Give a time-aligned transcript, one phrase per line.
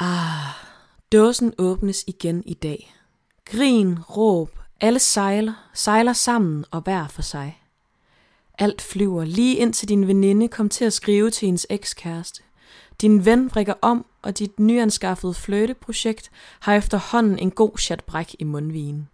[0.00, 0.54] Ah,
[1.12, 2.94] dåsen åbnes igen i dag.
[3.44, 7.62] Grin, råb, alle sejler, sejler sammen og hver for sig.
[8.58, 12.42] Alt flyver lige indtil din veninde kom til at skrive til hendes ekskæreste.
[13.00, 16.30] Din ven vrikker om, og dit nyanskaffede fløteprojekt
[16.60, 19.08] har efterhånden en god chatbræk i mundvigen.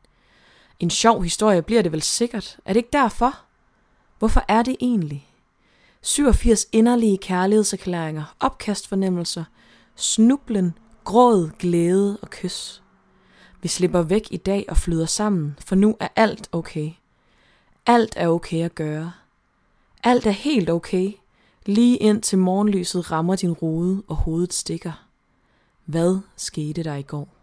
[0.80, 2.56] En sjov historie bliver det vel sikkert.
[2.64, 3.38] Er det ikke derfor?
[4.18, 5.28] Hvorfor er det egentlig?
[6.02, 9.44] 87 inderlige kærlighedserklæringer, opkastfornemmelser,
[9.96, 12.82] snublen, gråd, glæde og kys.
[13.62, 16.90] Vi slipper væk i dag og flyder sammen, for nu er alt okay.
[17.86, 19.12] Alt er okay at gøre.
[20.04, 21.12] Alt er helt okay,
[21.66, 25.06] lige ind til morgenlyset rammer din rude og hovedet stikker.
[25.84, 27.33] Hvad skete der i går?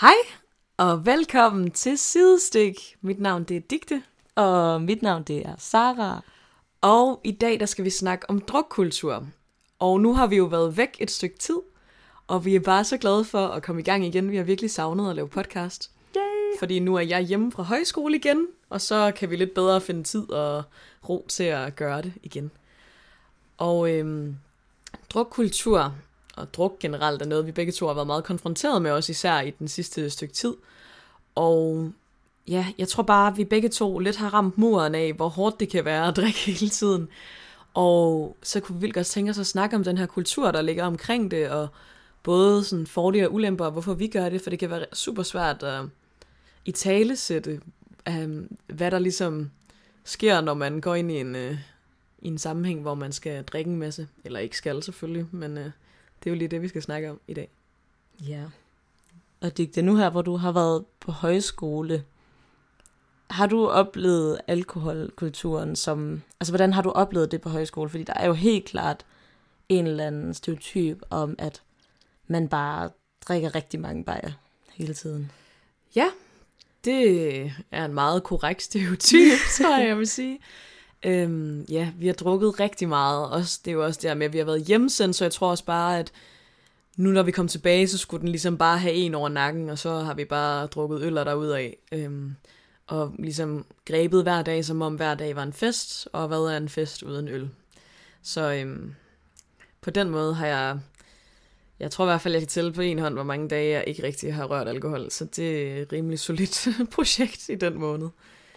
[0.00, 0.14] Hej
[0.76, 2.96] og velkommen til Sidestik.
[3.00, 4.02] Mit navn det er Digte,
[4.34, 6.22] Og mit navn det er Sara.
[6.80, 9.26] og i dag der skal vi snakke om drukkultur.
[9.78, 11.58] Og nu har vi jo været væk et stykke tid,
[12.26, 14.30] og vi er bare så glade for at komme i gang igen.
[14.30, 15.90] Vi har virkelig savnet at lave podcast.
[16.16, 16.58] Yay.
[16.58, 20.04] Fordi nu er jeg hjemme fra højskole igen, og så kan vi lidt bedre finde
[20.04, 20.62] tid og
[21.08, 22.50] ro til at gøre det igen.
[23.58, 24.36] Og øhm,
[25.10, 25.94] drukkultur
[26.36, 29.40] og druk generelt er noget, vi begge to har været meget konfronteret med, også især
[29.40, 30.54] i den sidste stykke tid.
[31.34, 31.92] Og
[32.48, 35.60] ja, jeg tror bare, at vi begge to lidt har ramt muren af, hvor hårdt
[35.60, 37.08] det kan være at drikke hele tiden.
[37.74, 40.62] Og så kunne vi vildt godt tænke os at snakke om den her kultur, der
[40.62, 41.68] ligger omkring det, og
[42.22, 45.22] både sådan fordele og ulemper, og hvorfor vi gør det, for det kan være super
[45.22, 45.84] svært at
[46.64, 47.60] i tale sætte,
[48.08, 49.50] um, hvad der ligesom
[50.04, 51.56] sker, når man går ind i en, uh,
[52.18, 55.64] i en sammenhæng, hvor man skal drikke en masse, eller ikke skal selvfølgelig, men uh,
[56.20, 57.48] det er jo lige det, vi skal snakke om i dag.
[58.20, 58.44] Ja.
[59.40, 62.04] Og det er nu her, hvor du har været på højskole.
[63.30, 66.22] Har du oplevet alkoholkulturen som...
[66.40, 67.90] Altså, hvordan har du oplevet det på højskole?
[67.90, 69.04] Fordi der er jo helt klart
[69.68, 71.62] en eller anden stereotyp om, at
[72.26, 72.90] man bare
[73.28, 74.30] drikker rigtig mange bajer
[74.72, 75.32] hele tiden.
[75.96, 76.06] Ja,
[76.84, 80.40] det er en meget korrekt stereotyp, tror jeg, jeg vil sige.
[81.06, 83.30] Øhm, ja, vi har drukket rigtig meget.
[83.30, 85.50] Også, det er jo også der med, at vi har været hjemsendt, så jeg tror
[85.50, 86.12] også bare, at
[86.96, 89.78] nu når vi kom tilbage, så skulle den ligesom bare have en over nakken, og
[89.78, 91.70] så har vi bare drukket øl derudad.
[91.92, 92.36] Øhm,
[92.86, 96.56] og ligesom grebet hver dag, som om hver dag var en fest, og hvad er
[96.56, 97.50] en fest uden øl?
[98.22, 98.94] Så øhm,
[99.80, 100.78] på den måde har jeg,
[101.80, 103.84] jeg tror i hvert fald, jeg kan tælle på en hånd, hvor mange dage jeg
[103.86, 108.08] ikke rigtig har rørt alkohol, så det er et rimelig solidt projekt i den måned.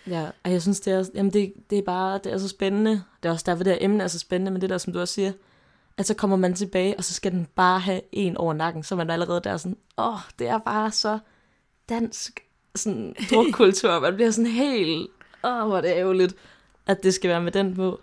[0.08, 3.04] Ja, og jeg synes, det er, jamen det, det er bare, det er så spændende.
[3.24, 5.00] Det er også derfor, det her emne er så spændende, men det der, som du
[5.00, 5.32] også siger,
[5.98, 8.96] at så kommer man tilbage, og så skal den bare have en over nakken, så
[8.96, 11.20] er man allerede der sådan, åh, oh, det er bare så
[11.90, 12.40] dansk
[12.76, 14.00] sådan drukkultur.
[14.00, 15.10] Man bliver sådan helt,
[15.44, 16.36] åh, oh, hvor er det ærgerligt,
[16.88, 18.00] at det skal være med den på.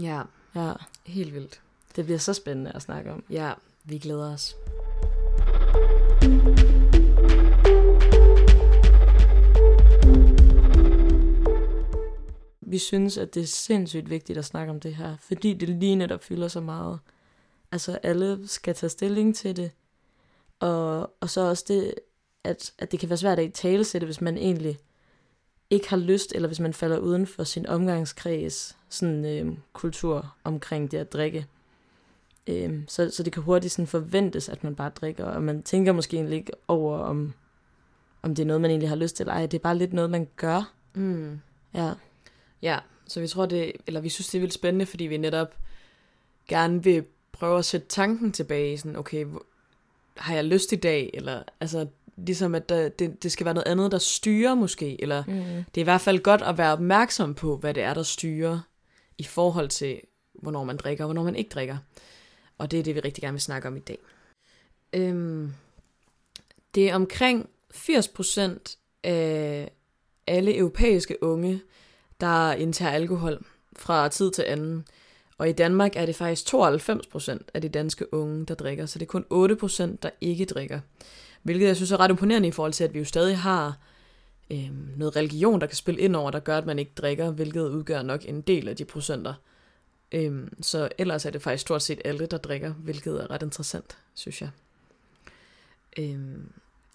[0.00, 0.22] Ja,
[0.54, 0.72] Ja,
[1.06, 1.60] helt vildt.
[1.96, 3.24] det bliver så spændende at snakke om.
[3.30, 3.52] Ja,
[3.84, 4.56] vi glæder os.
[12.72, 15.96] Vi synes, at det er sindssygt vigtigt at snakke om det her, fordi det lige
[15.96, 16.98] netop fylder så meget.
[17.72, 19.70] Altså, alle skal tage stilling til det,
[20.60, 21.94] og, og så også det,
[22.44, 24.78] at, at det kan være svært at tale til det, hvis man egentlig
[25.70, 30.90] ikke har lyst, eller hvis man falder uden for sin omgangskreds, sådan øh, kultur omkring
[30.90, 31.46] det at drikke.
[32.46, 35.92] Øh, så, så det kan hurtigt sådan forventes, at man bare drikker, og man tænker
[35.92, 37.32] måske egentlig ikke over, om,
[38.22, 39.92] om det er noget, man egentlig har lyst til, eller ej, det er bare lidt
[39.92, 40.74] noget, man gør.
[40.94, 41.40] Mm.
[41.74, 41.92] Ja,
[42.62, 42.78] Ja,
[43.08, 45.56] så vi tror det, eller vi synes det er vildt spændende, fordi vi netop
[46.48, 49.26] gerne vil prøve at sætte tanken tilbage, sådan, okay,
[50.16, 51.86] har jeg lyst i dag, eller altså,
[52.16, 55.64] ligesom at der, det, det skal være noget andet, der styrer måske, eller mm.
[55.74, 58.60] det er i hvert fald godt at være opmærksom på, hvad det er, der styrer,
[59.18, 60.00] i forhold til,
[60.34, 61.76] hvornår man drikker, og hvornår man ikke drikker.
[62.58, 63.98] Og det er det, vi rigtig gerne vil snakke om i dag.
[64.92, 65.54] Øhm,
[66.74, 69.70] det er omkring 80% af
[70.26, 71.60] alle europæiske unge,
[72.22, 73.44] der indtager alkohol
[73.76, 74.84] fra tid til anden.
[75.38, 79.06] Og i Danmark er det faktisk 92% af de danske unge, der drikker, så det
[79.06, 79.24] er kun
[79.94, 80.80] 8%, der ikke drikker.
[81.42, 83.78] Hvilket jeg synes er ret imponerende i forhold til, at vi jo stadig har
[84.50, 87.68] øh, noget religion, der kan spille ind over, der gør, at man ikke drikker, hvilket
[87.68, 89.34] udgør nok en del af de procenter.
[90.12, 93.98] Øh, så ellers er det faktisk stort set alle, der drikker, hvilket er ret interessant,
[94.14, 94.50] synes jeg.
[95.98, 96.18] Øh,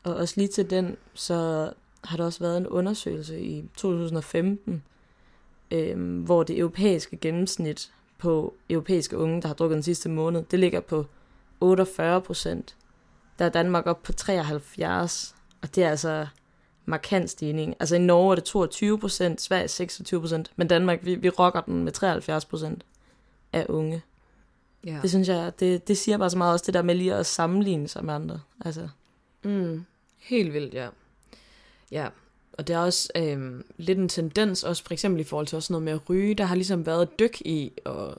[0.03, 1.71] Og også lige til den, så
[2.03, 4.83] har der også været en undersøgelse i 2015,
[5.71, 10.59] øh, hvor det europæiske gennemsnit på europæiske unge, der har drukket den sidste måned, det
[10.59, 11.05] ligger på
[11.59, 12.75] 48 procent.
[13.39, 16.27] Der er Danmark op på 73, og det er altså
[16.85, 17.75] markant stigning.
[17.79, 21.61] Altså i Norge er det 22 procent, Sverige 26 procent, men Danmark, vi, vi rocker
[21.61, 22.85] den med 73 procent
[23.53, 24.01] af unge.
[24.85, 24.99] Ja.
[25.01, 27.25] Det synes jeg, det, det siger bare så meget også det der med lige at
[27.25, 28.39] sammenligne sig med andre.
[28.65, 28.89] Altså,
[29.43, 29.85] Mm,
[30.17, 30.87] helt vildt, ja.
[31.91, 32.07] Ja,
[32.57, 35.73] og der er også øh, lidt en tendens, også for eksempel i forhold til også
[35.73, 36.35] noget med at ryge.
[36.35, 38.15] Der har ligesom været et dyk i at,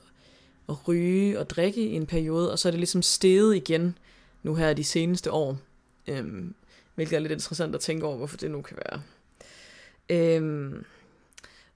[0.68, 3.98] at ryge og drikke i en periode, og så er det ligesom steget igen
[4.42, 5.58] nu her de seneste år.
[6.06, 6.44] Øh,
[6.94, 9.02] hvilket er lidt interessant at tænke over, hvorfor det nu kan være.
[10.10, 10.72] Øh,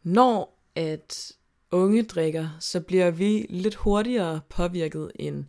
[0.02, 1.32] når at
[1.70, 5.44] unge drikker, så bliver vi lidt hurtigere påvirket end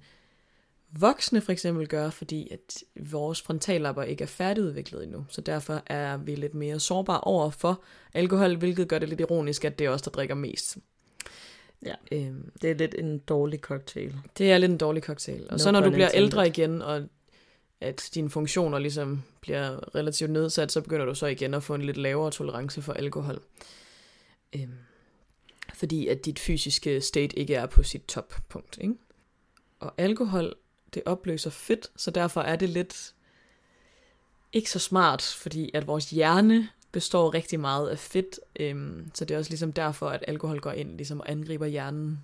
[1.00, 5.25] voksne for eksempel gør, fordi at vores frontallapper ikke er færdigudviklet endnu.
[5.30, 9.66] Så derfor er vi lidt mere sårbare over for alkohol, hvilket gør det lidt ironisk,
[9.66, 10.78] at det er os, der drikker mest.
[11.86, 11.94] Ja.
[12.12, 14.16] Øhm, det er lidt en dårlig cocktail.
[14.38, 15.44] det er lidt en dårlig cocktail.
[15.44, 16.24] Og No så når du bliver intended.
[16.24, 17.01] ældre igen, og
[17.81, 21.81] at dine funktioner ligesom bliver relativt nedsat, så begynder du så igen at få en
[21.81, 23.42] lidt lavere tolerance for alkohol.
[24.56, 24.74] Øhm,
[25.74, 28.78] fordi at dit fysiske state ikke er på sit toppunkt.
[28.81, 28.94] Ikke?
[29.80, 30.56] Og alkohol,
[30.94, 33.13] det opløser fedt, så derfor er det lidt
[34.54, 39.34] ikke så smart, fordi at vores hjerne består rigtig meget af fedt, øhm, så det
[39.34, 42.24] er også ligesom derfor, at alkohol går ind ligesom og angriber hjernen.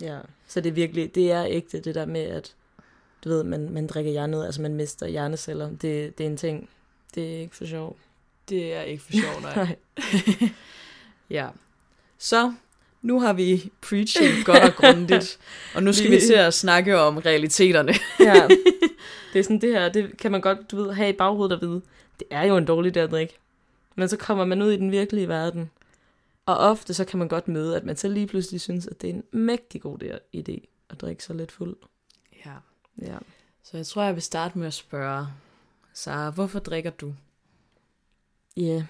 [0.00, 2.54] Ja, så det er virkelig, det er ægte, det der med, at
[3.24, 5.70] du ved, man, man drikker hjernet, altså man mister hjerneceller.
[5.70, 6.68] Det, det er en ting.
[7.14, 7.96] Det er ikke for sjov.
[8.48, 9.76] Det er ikke for sjov, nej.
[11.30, 11.48] Ja.
[12.18, 12.54] Så
[13.02, 15.38] nu har vi preachet godt og grundigt,
[15.74, 17.92] og nu skal vi Vi- til at snakke om realiteterne.
[18.20, 18.48] ja.
[19.32, 21.62] Det er sådan det her, det kan man godt, du ved, have i baghovedet at
[21.62, 21.82] vide.
[22.18, 23.38] Det er jo en dårlig idé at drikke.
[23.96, 25.70] Men så kommer man ud i den virkelige verden.
[26.46, 29.10] Og ofte så kan man godt møde, at man så lige pludselig synes, at det
[29.10, 31.76] er en mægtig god der- idé at drikke sig lidt fuld.
[32.46, 32.52] Ja.
[33.02, 33.16] Ja.
[33.62, 35.26] Så jeg tror, jeg vil starte med at spørge,
[35.94, 37.14] Sara, hvorfor drikker du?
[38.56, 38.84] Ja,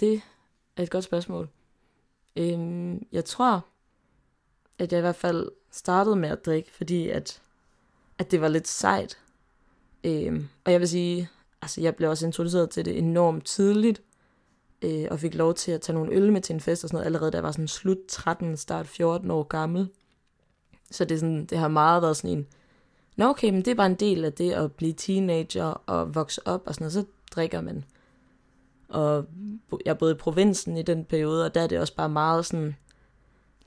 [0.00, 0.20] det
[0.76, 1.48] er et godt spørgsmål.
[2.36, 3.66] Øhm, jeg tror,
[4.78, 7.42] at jeg i hvert fald startede med at drikke, fordi at,
[8.18, 9.18] at det var lidt sejt.
[10.04, 11.28] Øhm, og jeg vil sige,
[11.62, 14.02] altså jeg blev også introduceret til det enormt tidligt,
[14.82, 16.96] øh, og fik lov til at tage nogle øl med til en fest og sådan
[16.96, 19.88] noget, allerede da jeg var sådan slut 13, start 14 år gammel.
[20.90, 22.46] Så det, er sådan, det har meget været sådan en,
[23.16, 26.46] nå okay, men det er bare en del af det at blive teenager og vokse
[26.46, 27.04] op og sådan noget, så
[27.34, 27.84] drikker man.
[28.92, 29.26] Og
[29.86, 32.76] jeg boede i provinsen i den periode, og der er det også bare meget sådan,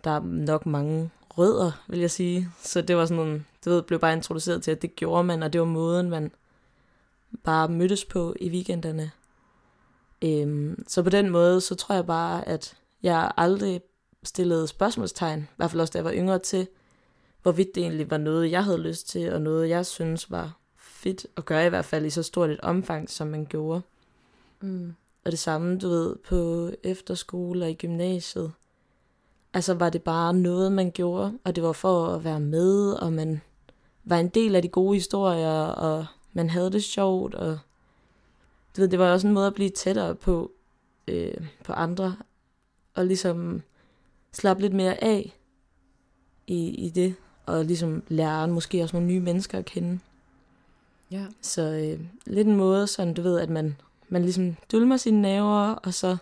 [0.03, 2.49] der er nok mange rødder, vil jeg sige.
[2.61, 5.43] Så det var sådan, det du ved, blev bare introduceret til, at det gjorde man,
[5.43, 6.31] og det var måden, man
[7.43, 9.11] bare mødtes på i weekenderne.
[10.21, 13.81] Øhm, så på den måde, så tror jeg bare, at jeg aldrig
[14.23, 16.67] stillede spørgsmålstegn, i hvert fald også da jeg var yngre til,
[17.41, 21.27] hvorvidt det egentlig var noget, jeg havde lyst til, og noget, jeg synes var fedt
[21.37, 23.81] at gøre, i hvert fald i så stort et omfang, som man gjorde.
[24.61, 24.95] Mm.
[25.25, 28.51] Og det samme, du ved, på efterskole og i gymnasiet.
[29.53, 33.13] Altså var det bare noget, man gjorde, og det var for at være med, og
[33.13, 33.41] man
[34.03, 37.59] var en del af de gode historier, og man havde det sjovt, og
[38.75, 40.51] du ved, det var også en måde at blive tættere på,
[41.07, 42.15] øh, på andre,
[42.93, 43.61] og ligesom
[44.31, 45.37] slappe lidt mere af
[46.47, 49.99] i, i det, og ligesom lære måske også nogle nye mennesker at kende.
[51.11, 51.25] Ja.
[51.41, 53.75] Så øh, lidt en måde, sådan du ved, at man,
[54.09, 56.17] man ligesom dulmer sine naver, og så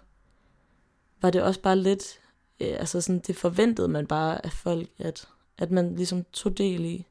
[1.22, 2.20] var det også bare lidt,
[2.60, 6.86] øh, altså sådan, det forventede man bare af folk, at, at man ligesom tog del
[6.86, 7.06] i.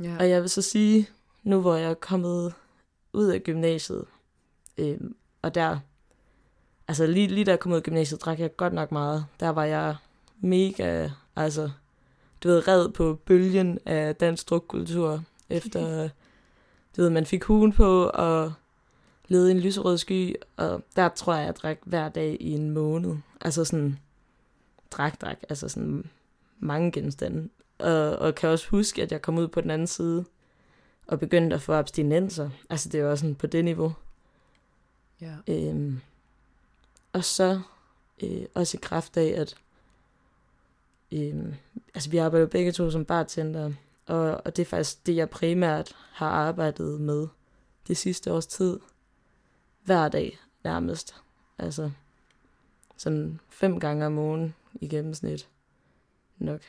[0.00, 0.16] ja.
[0.18, 1.08] Og jeg vil så sige,
[1.42, 2.54] nu hvor jeg er kommet
[3.12, 4.04] ud af gymnasiet,
[4.78, 4.98] øh,
[5.42, 5.78] og der,
[6.88, 9.26] altså lige, lige da jeg kom ud af gymnasiet, drak jeg godt nok meget.
[9.40, 9.96] Der var jeg
[10.40, 11.70] mega, altså,
[12.42, 16.08] du ved, red på bølgen af dansk drukkultur, efter,
[16.96, 18.52] du ved, man fik huen på og
[19.28, 22.70] levede i en lyserød sky, og der tror jeg, jeg drak hver dag i en
[22.70, 23.16] måned.
[23.40, 23.98] Altså sådan,
[24.90, 26.10] drak, drak, altså sådan
[26.58, 27.48] mange genstande.
[27.78, 30.24] Og, og kan også huske, at jeg kom ud på den anden side
[31.06, 32.50] og begyndte at få abstinenser.
[32.70, 33.92] Altså det var sådan på det niveau.
[35.20, 35.34] ja.
[35.48, 36.00] Øhm,
[37.12, 37.60] og så
[38.22, 39.54] øh, også i kraft af, at
[41.12, 41.54] øhm,
[41.94, 43.72] altså vi arbejder jo begge to som bartender,
[44.06, 47.26] og, og det er faktisk det, jeg primært har arbejdet med
[47.88, 48.78] det sidste års tid.
[49.88, 51.14] Hver dag nærmest.
[51.58, 51.90] Altså
[52.96, 55.48] sådan fem gange om ugen i gennemsnit
[56.38, 56.60] nok.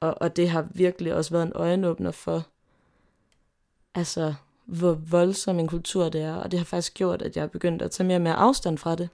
[0.00, 2.46] Og, og det har virkelig også været en øjenåbner for,
[3.94, 6.34] altså, hvor voldsom en kultur det er.
[6.34, 8.78] Og det har faktisk gjort, at jeg er begyndt at tage mere og mere afstand
[8.78, 9.08] fra det.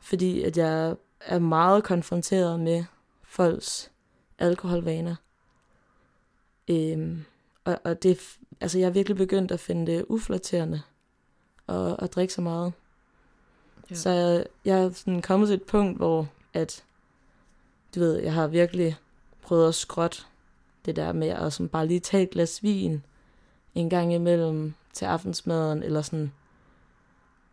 [0.00, 2.84] Fordi at jeg er meget konfronteret med
[3.22, 3.90] folks
[4.38, 5.16] alkoholvaner.
[6.70, 7.24] Øhm,
[7.64, 10.82] og, og det, altså jeg er virkelig begyndt at finde det uflatterende
[11.72, 12.72] at, at drikke så meget.
[13.90, 13.94] Ja.
[13.94, 16.84] Så jeg, jeg er sådan kommet til et punkt, hvor at,
[17.94, 18.96] du ved, jeg har virkelig
[19.42, 20.26] prøvet at skråt
[20.84, 23.04] det der med at sådan bare lige tage et glas vin
[23.74, 26.32] en gang imellem til aftensmaden, eller sådan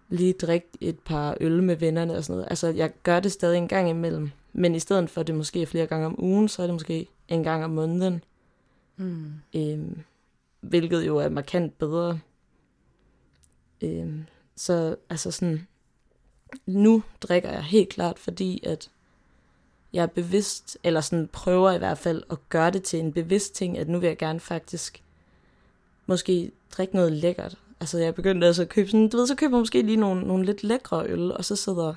[0.09, 2.49] lige drikke et par øl med vennerne og sådan noget.
[2.49, 5.61] Altså, jeg gør det stadig en gang imellem, men i stedet for at det måske
[5.61, 8.23] er flere gange om ugen, så er det måske en gang om måneden.
[8.97, 9.33] Mm.
[9.55, 9.99] Øhm,
[10.61, 12.19] hvilket jo er markant bedre.
[13.81, 14.13] Øh,
[14.55, 15.67] så altså sådan,
[16.65, 18.89] nu drikker jeg helt klart, fordi at
[19.93, 23.55] jeg er bevidst, eller sådan prøver i hvert fald at gøre det til en bevidst
[23.55, 25.03] ting, at nu vil jeg gerne faktisk
[26.05, 27.57] måske drikke noget lækkert.
[27.79, 30.21] Altså jeg begyndte altså at købe sådan, du ved, så køber jeg måske lige nogle,
[30.21, 31.93] nogle lidt lækre øl, og så sidder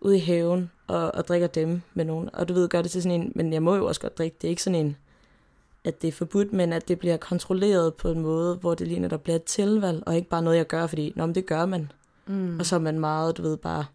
[0.00, 2.30] ude i haven og, og drikker dem med nogen.
[2.32, 4.36] Og du ved, gør det til sådan en, men jeg må jo også godt drikke,
[4.40, 4.96] det er ikke sådan en,
[5.88, 9.00] at det er forbudt, men at det bliver kontrolleret på en måde, hvor det lige
[9.00, 11.66] netop bliver et tilvalg, og ikke bare noget, jeg gør, fordi, nå, men det gør
[11.66, 11.92] man.
[12.26, 12.58] Mm.
[12.58, 13.86] Og så er man meget, du ved, bare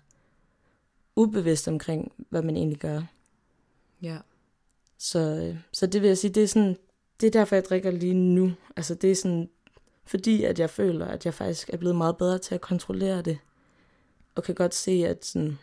[1.16, 3.02] ubevidst omkring, hvad man egentlig gør.
[4.02, 4.18] Ja.
[4.98, 6.78] Så, øh, så det vil jeg sige, det er sådan,
[7.22, 8.52] det er derfor, jeg drikker lige nu.
[8.76, 9.50] Altså det er sådan,
[10.06, 13.38] fordi at jeg føler, at jeg faktisk er blevet meget bedre til at kontrollere det.
[14.36, 15.60] Og kan godt se, at, sådan,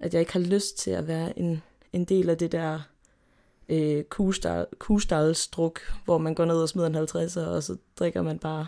[0.00, 1.62] at jeg ikke har lyst til at være en,
[1.92, 2.80] en del af det der
[3.68, 4.04] øh,
[4.78, 8.66] kustaldsdruk, hvor man går ned og smider en 50'er, og så drikker man bare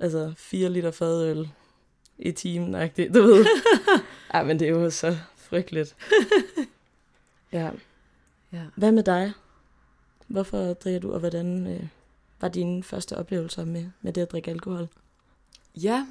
[0.00, 1.48] altså 4 liter fadøl
[2.18, 3.46] i timen, du ved.
[4.34, 5.96] Ej, men det er jo så frygteligt.
[7.52, 7.70] ja.
[8.52, 8.62] ja.
[8.76, 9.32] Hvad med dig?
[10.26, 11.86] Hvorfor drikker du, og hvordan øh,
[12.40, 14.88] var dine første oplevelser med, med det at drikke alkohol?
[15.82, 16.06] Ja,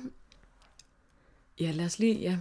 [1.60, 2.38] ja lad os lige, ja.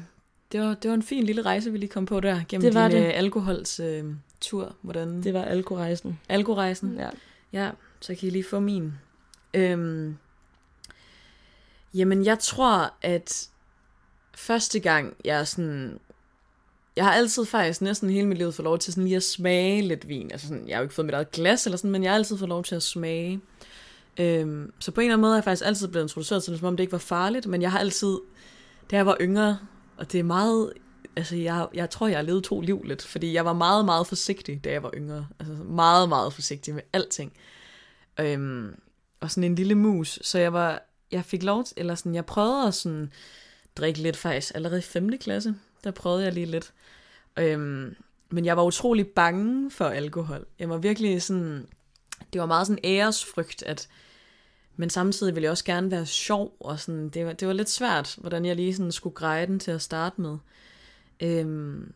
[0.53, 2.75] Det var, det var en fin lille rejse, vi lige kom på der, gennem det
[2.75, 3.07] var din det.
[3.07, 4.05] Øh, alkohols øh,
[4.45, 4.75] tur.
[4.83, 5.23] Hvordan...
[5.23, 6.21] Det var alkorejsen.
[6.29, 6.97] Alkorejsen?
[6.99, 7.11] Ja.
[7.53, 7.71] Ja,
[8.01, 8.93] så kan I lige få min.
[9.55, 10.17] Øhm,
[11.95, 13.49] jamen, jeg tror, at
[14.35, 15.99] første gang, jeg sådan...
[16.97, 19.83] Jeg har altid faktisk næsten hele mit liv fået lov til sådan lige at smage
[19.83, 20.33] lidt vin.
[20.33, 22.17] Altså sådan, jeg har jo ikke fået mit eget glas eller sådan, men jeg har
[22.17, 23.41] altid fået lov til at smage.
[24.21, 26.61] Øhm, så på en eller anden måde er jeg faktisk altid blevet introduceret til det,
[26.61, 28.19] som om det ikke var farligt, men jeg har altid,
[28.91, 29.59] da jeg var yngre,
[29.97, 30.73] og det er meget,
[31.17, 34.07] altså jeg, jeg tror, jeg har levet to liv lidt, fordi jeg var meget, meget
[34.07, 35.27] forsigtig, da jeg var yngre.
[35.39, 37.33] Altså meget, meget forsigtig med alting.
[38.21, 38.75] Øhm,
[39.21, 42.27] og sådan en lille mus, så jeg var, jeg fik lov til, eller sådan, jeg
[42.27, 43.13] prøvede at sådan,
[43.77, 45.19] drikke lidt faktisk allerede i 5.
[45.19, 45.55] klasse.
[45.85, 46.73] Der prøvede jeg lige lidt.
[47.37, 47.97] Øhm,
[48.31, 50.47] men jeg var utrolig bange for alkohol.
[50.59, 51.67] Jeg var virkelig sådan...
[52.33, 53.89] Det var meget sådan æresfrygt, at...
[54.77, 57.71] Men samtidig ville jeg også gerne være sjov, og sådan, det, var, det var lidt
[57.71, 60.39] svært, hvordan jeg lige sådan skulle greje den til at starte med.
[61.21, 61.93] Øhm,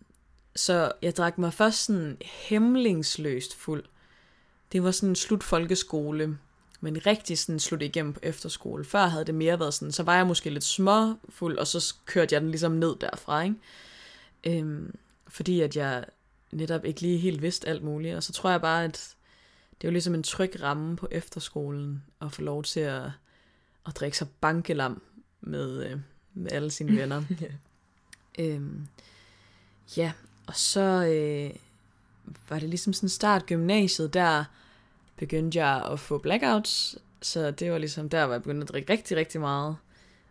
[0.57, 3.85] så jeg drak mig først sådan hemmelingsløst fuld.
[4.73, 6.39] Det var sådan en slut folkeskole
[6.81, 8.85] men rigtig sådan slutte igennem på efterskole.
[8.85, 12.35] Før havde det mere været sådan, så var jeg måske lidt småfuld, og så kørte
[12.35, 13.57] jeg den ligesom ned derfra, ikke?
[14.45, 14.95] Øhm,
[15.29, 16.05] fordi at jeg
[16.53, 19.15] netop ikke lige helt vidste alt muligt, og så tror jeg bare, at
[19.71, 23.05] det er jo ligesom en tryg ramme på efterskolen, at få lov til at,
[23.87, 25.03] at drikke sig bankelam
[25.41, 26.01] med, øh,
[26.35, 27.23] med alle sine venner.
[27.43, 27.53] yeah.
[28.39, 28.89] Øhm,
[29.97, 30.13] ja,
[30.47, 31.57] og så øh,
[32.49, 34.45] var det ligesom sådan start gymnasiet, der
[35.17, 38.93] begyndte jeg at få blackouts, så det var ligesom der, hvor jeg begyndte at drikke
[38.93, 39.77] rigtig, rigtig meget.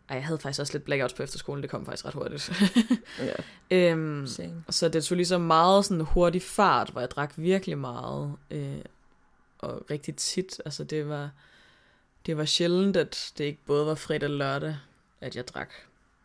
[0.09, 2.51] Ej, jeg havde faktisk også lidt blackouts på efterskolen, det kom faktisk ret hurtigt.
[3.19, 3.33] ja.
[3.91, 4.27] øhm,
[4.69, 8.81] så det tog ligesom meget sådan hurtig fart, hvor jeg drak virkelig meget, øh,
[9.59, 10.61] og rigtig tit.
[10.65, 11.31] Altså det var,
[12.25, 14.77] det var sjældent, at det ikke både var fredag og lørdag,
[15.21, 15.69] at jeg drak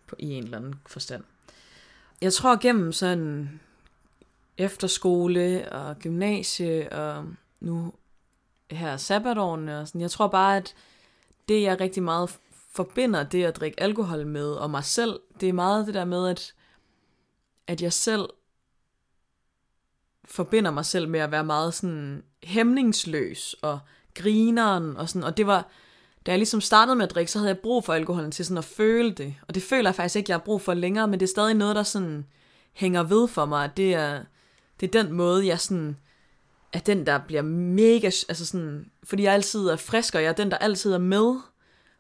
[0.07, 1.25] på, i en eller anden forstand.
[2.23, 3.61] Jeg tror gennem sådan
[4.59, 7.27] efterskole og gymnasie og
[7.61, 7.93] nu
[8.71, 10.01] her sabbatårene og sådan.
[10.01, 10.75] Jeg tror bare, at
[11.49, 12.39] det, jeg rigtig meget
[12.71, 16.29] forbinder det at drikke alkohol med, og mig selv, det er meget det der med,
[16.29, 16.55] at,
[17.67, 18.29] at jeg selv
[20.25, 23.79] forbinder mig selv med at være meget sådan hæmningsløs og
[24.15, 25.69] grineren og sådan, og det var,
[26.27, 28.59] da jeg ligesom startede med at drikke, så havde jeg brug for alkoholen til sådan
[28.59, 31.21] at føle det, og det føler jeg faktisk ikke, jeg har brug for længere, men
[31.21, 32.27] det er stadig noget, der sådan
[32.73, 34.21] hænger ved for mig, det er,
[34.81, 35.97] det er den måde, jeg sådan
[36.73, 40.33] er den, der bliver mega, altså sådan, fordi jeg altid er frisk, og jeg er
[40.33, 41.27] den, der altid er med,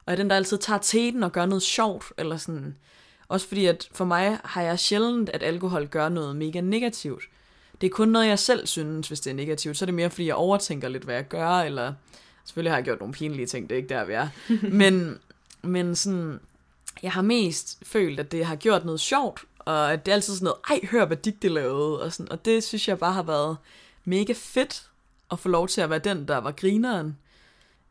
[0.04, 2.76] og jeg er den, der altid tager teten og gør noget sjovt, eller sådan.
[3.28, 7.22] Også fordi, at for mig har jeg sjældent, at alkohol gør noget mega negativt.
[7.80, 9.76] Det er kun noget, jeg selv synes, hvis det er negativt.
[9.76, 11.92] Så er det mere, fordi jeg overtænker lidt, hvad jeg gør, eller
[12.44, 14.28] selvfølgelig har jeg gjort nogle pinlige ting, det er ikke der, vi er.
[14.80, 15.18] men,
[15.62, 16.40] men sådan,
[17.02, 20.34] jeg har mest følt, at det har gjort noget sjovt, og at det er altid
[20.34, 23.22] sådan noget, ej, hør, hvad digte lavede, og, sådan, og det synes jeg bare har
[23.22, 23.56] været
[24.04, 24.88] mega fedt,
[25.30, 27.18] at få lov til at være den, der var grineren,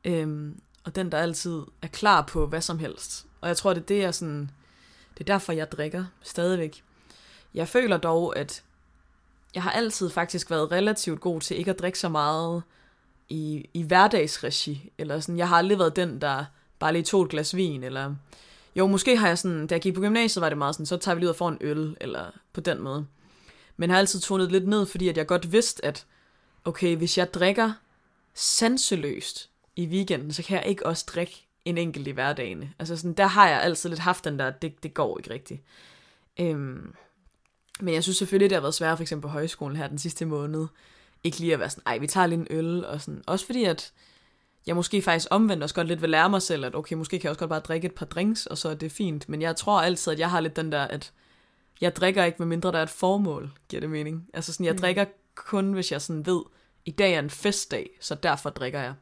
[0.05, 3.25] øhm, og den, der altid er klar på hvad som helst.
[3.41, 4.51] Og jeg tror, det er det, jeg sådan,
[5.13, 6.83] det er derfor, jeg drikker stadigvæk.
[7.53, 8.63] Jeg føler dog, at
[9.55, 12.63] jeg har altid faktisk været relativt god til ikke at drikke så meget
[13.31, 14.91] i, i hverdagsregi.
[14.97, 16.45] Eller sådan, jeg har aldrig været den, der
[16.79, 18.15] bare lige tog et glas vin, eller...
[18.75, 20.97] Jo, måske har jeg sådan, da jeg gik på gymnasiet, var det meget sådan, så
[20.97, 23.05] tager vi lige ud og får en øl, eller på den måde.
[23.77, 26.05] Men har altid tonet lidt ned, fordi at jeg godt vidste, at
[26.65, 27.71] okay, hvis jeg drikker
[28.33, 32.73] sanseløst i weekenden, så kan jeg ikke også drikke en enkelt i hverdagen.
[32.79, 35.61] Altså sådan, der har jeg altid lidt haft den der, det, det går ikke rigtigt.
[36.39, 36.93] Øhm,
[37.79, 40.25] men jeg synes selvfølgelig, det har været svært, for eksempel på højskolen her den sidste
[40.25, 40.67] måned,
[41.23, 43.23] ikke lige at være sådan, ej, vi tager lige en øl, og sådan.
[43.27, 43.93] Også fordi, at
[44.67, 47.23] jeg måske faktisk omvendt også godt lidt vil lære mig selv, at okay, måske kan
[47.23, 49.29] jeg også godt bare drikke et par drinks, og så er det fint.
[49.29, 51.11] Men jeg tror altid, at jeg har lidt den der, at
[51.81, 54.27] jeg drikker ikke, medmindre der er et formål, giver det mening.
[54.33, 54.79] Altså sådan, jeg mm.
[54.79, 56.41] drikker kun, hvis jeg sådan ved,
[56.85, 58.93] i dag er en festdag, så derfor drikker jeg.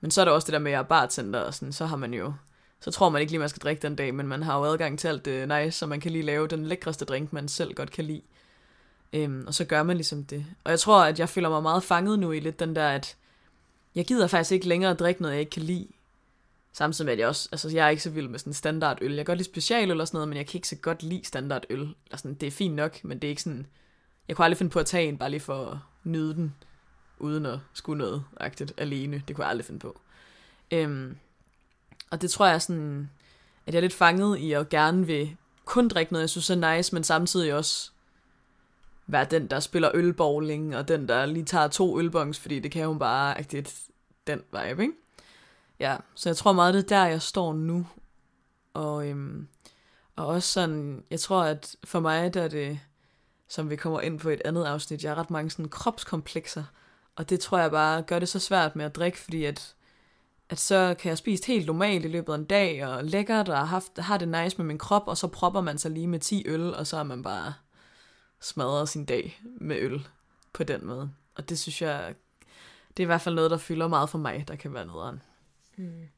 [0.00, 1.86] Men så er der også det der med, at jeg er bartender, og sådan, så
[1.86, 2.32] har man jo,
[2.80, 4.98] så tror man ikke lige, man skal drikke den dag, men man har jo adgang
[4.98, 7.90] til alt det nice, så man kan lige lave den lækreste drink, man selv godt
[7.90, 8.22] kan lide.
[9.12, 10.46] Øhm, og så gør man ligesom det.
[10.64, 13.16] Og jeg tror, at jeg føler mig meget fanget nu i lidt den der, at
[13.94, 15.88] jeg gider faktisk ikke længere at drikke noget, jeg ikke kan lide.
[16.72, 19.10] Samtidig med, at jeg også, altså jeg er ikke så vild med sådan standard øl.
[19.10, 21.24] Jeg kan godt lide specialøl eller sådan noget, men jeg kan ikke så godt lide
[21.24, 21.80] standard øl.
[21.80, 23.66] Eller sådan, det er fint nok, men det er ikke sådan,
[24.28, 26.54] jeg kunne aldrig finde på at tage en, bare lige for at nyde den,
[27.18, 29.22] uden at skulle noget agtigt alene.
[29.28, 30.00] Det kunne jeg aldrig finde på.
[30.70, 31.16] Øhm,
[32.10, 33.10] og det tror jeg er sådan,
[33.66, 36.76] at jeg er lidt fanget i at gerne vil kun drikke noget, jeg synes er
[36.76, 37.90] nice, men samtidig også
[39.12, 42.86] være den, der spiller ølbowling, og den, der lige tager to ølbongs, fordi det kan
[42.86, 43.82] hun bare, at det
[44.26, 44.94] den vibe, ikke?
[45.80, 47.86] Ja, så jeg tror meget, det er der, jeg står nu.
[48.74, 49.48] Og, øhm,
[50.16, 52.80] og også sådan, jeg tror, at for mig, der er det,
[53.48, 56.64] som vi kommer ind på et andet afsnit, jeg har ret mange sådan kropskomplekser,
[57.16, 59.74] og det tror jeg bare gør det så svært med at drikke, fordi at,
[60.50, 63.58] at så kan jeg spise helt normalt i løbet af en dag, og lækkert, og
[63.58, 66.18] har, haft, har det nice med min krop, og så propper man sig lige med
[66.18, 67.54] 10 øl, og så er man bare
[68.40, 70.06] smadret sin dag med øl
[70.52, 71.10] på den måde.
[71.34, 72.14] Og det synes jeg,
[72.96, 75.22] det er i hvert fald noget, der fylder meget for mig, der kan være nederen.
[75.76, 76.08] Hmm.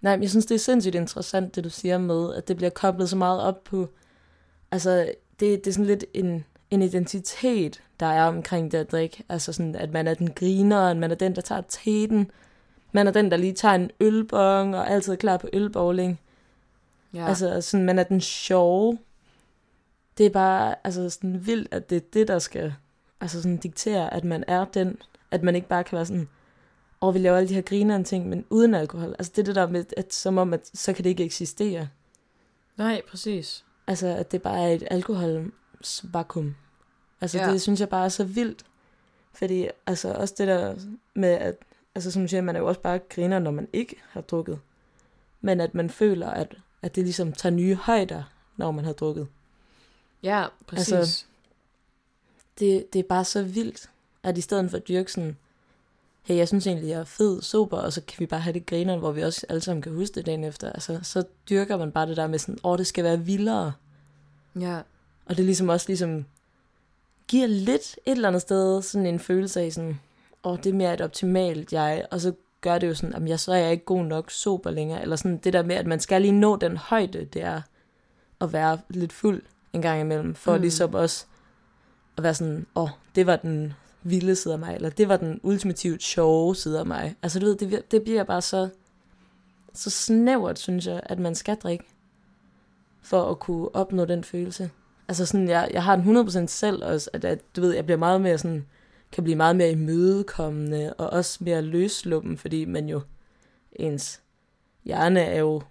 [0.00, 2.70] Nej, men jeg synes, det er sindssygt interessant, det du siger med, at det bliver
[2.70, 3.88] koblet så meget op på,
[4.70, 9.24] altså, det, det er sådan lidt en, en identitet, der er omkring det at drikke.
[9.28, 12.30] Altså sådan, at man er den griner, at man er den, der tager teten,
[12.96, 16.20] man er den, der lige tager en ølbong og altid er klar på ølbowling.
[17.14, 17.28] Ja.
[17.28, 18.98] Altså sådan, man er den sjove.
[20.18, 22.74] Det er bare altså sådan vildt, at det er det, der skal
[23.20, 24.98] altså sådan diktere, at man er den,
[25.30, 26.28] at man ikke bare kan være sådan,
[27.00, 29.14] og vi laver alle de her grinerne ting, men uden alkohol.
[29.18, 31.88] Altså det er det der med, at som om, at så kan det ikke eksistere.
[32.76, 33.64] Nej, præcis.
[33.86, 36.54] Altså, at det bare er et alkoholvakuum.
[37.20, 37.52] Altså, ja.
[37.52, 38.64] det synes jeg bare er så vildt.
[39.32, 40.74] Fordi, altså, også det der
[41.14, 41.56] med, at
[41.96, 44.58] Altså som du siger, man er jo også bare griner, når man ikke har drukket.
[45.40, 48.22] Men at man føler, at, at det ligesom tager nye højder,
[48.56, 49.28] når man har drukket.
[50.22, 50.92] Ja, præcis.
[50.92, 51.24] Altså,
[52.58, 53.90] det, det er bare så vildt,
[54.22, 55.36] at i stedet for at dyrke sådan,
[56.22, 58.66] hey, jeg synes egentlig, jeg er fed, super, og så kan vi bare have det
[58.66, 60.72] griner, hvor vi også alle sammen kan huske det dagen efter.
[60.72, 63.72] Altså, så dyrker man bare det der med sådan, åh, det skal være vildere.
[64.60, 64.76] Ja.
[65.26, 66.24] Og det er ligesom også ligesom,
[67.28, 70.00] giver lidt et eller andet sted sådan en følelse af sådan,
[70.46, 73.40] åh, det er mere et optimalt jeg, og så gør det jo sådan, at jeg
[73.40, 76.00] så er jeg ikke god nok sober længere, eller sådan det der med, at man
[76.00, 77.60] skal lige nå den højde, det er
[78.40, 80.60] at være lidt fuld en gang imellem, for mm.
[80.60, 81.26] ligesom også
[82.16, 85.40] at være sådan, åh, det var den vilde side af mig, eller det var den
[85.42, 87.16] ultimativt sjove side af mig.
[87.22, 88.68] Altså du ved, det, det bliver bare så,
[89.74, 91.84] så snævert, synes jeg, at man skal drikke,
[93.02, 94.70] for at kunne opnå den følelse.
[95.08, 97.98] Altså sådan, jeg, jeg har den 100% selv også, at, at du ved, jeg bliver
[97.98, 98.66] meget mere sådan,
[99.12, 103.00] kan blive meget mere imødekommende, og også mere løsluppen, fordi man jo,
[103.72, 104.20] ens
[104.84, 105.62] hjerne er jo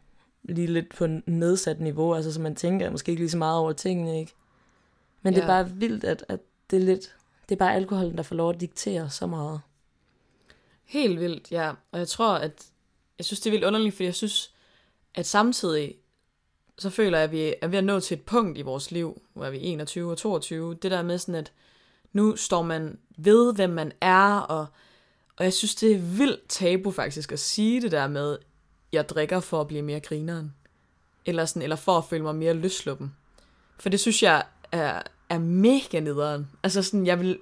[0.43, 3.73] lige lidt på nedsat niveau, altså så man tænker måske ikke lige så meget over
[3.73, 4.33] tingene, ikke?
[5.21, 5.39] Men ja.
[5.39, 7.15] det er bare vildt, at, at det er lidt,
[7.49, 9.61] det er bare alkoholen, der får lov at diktere så meget.
[10.85, 11.71] Helt vildt, ja.
[11.91, 12.65] Og jeg tror, at
[13.17, 14.53] jeg synes, det er vildt underligt, fordi jeg synes,
[15.15, 15.95] at samtidig,
[16.77, 19.21] så føler jeg, at vi er ved at nå til et punkt i vores liv,
[19.33, 21.51] hvor vi er 21 og 22, det der med sådan, at
[22.15, 24.65] nu står man ved, hvem man er, og,
[25.37, 28.37] og jeg synes, det er vildt tabu faktisk at sige det der med,
[28.91, 30.53] jeg drikker for at blive mere grineren.
[31.25, 33.15] Eller, sådan, eller for at føle mig mere løsluppen.
[33.79, 36.47] For det synes jeg er, er mega nederen.
[36.63, 37.39] Altså sådan, jeg vil,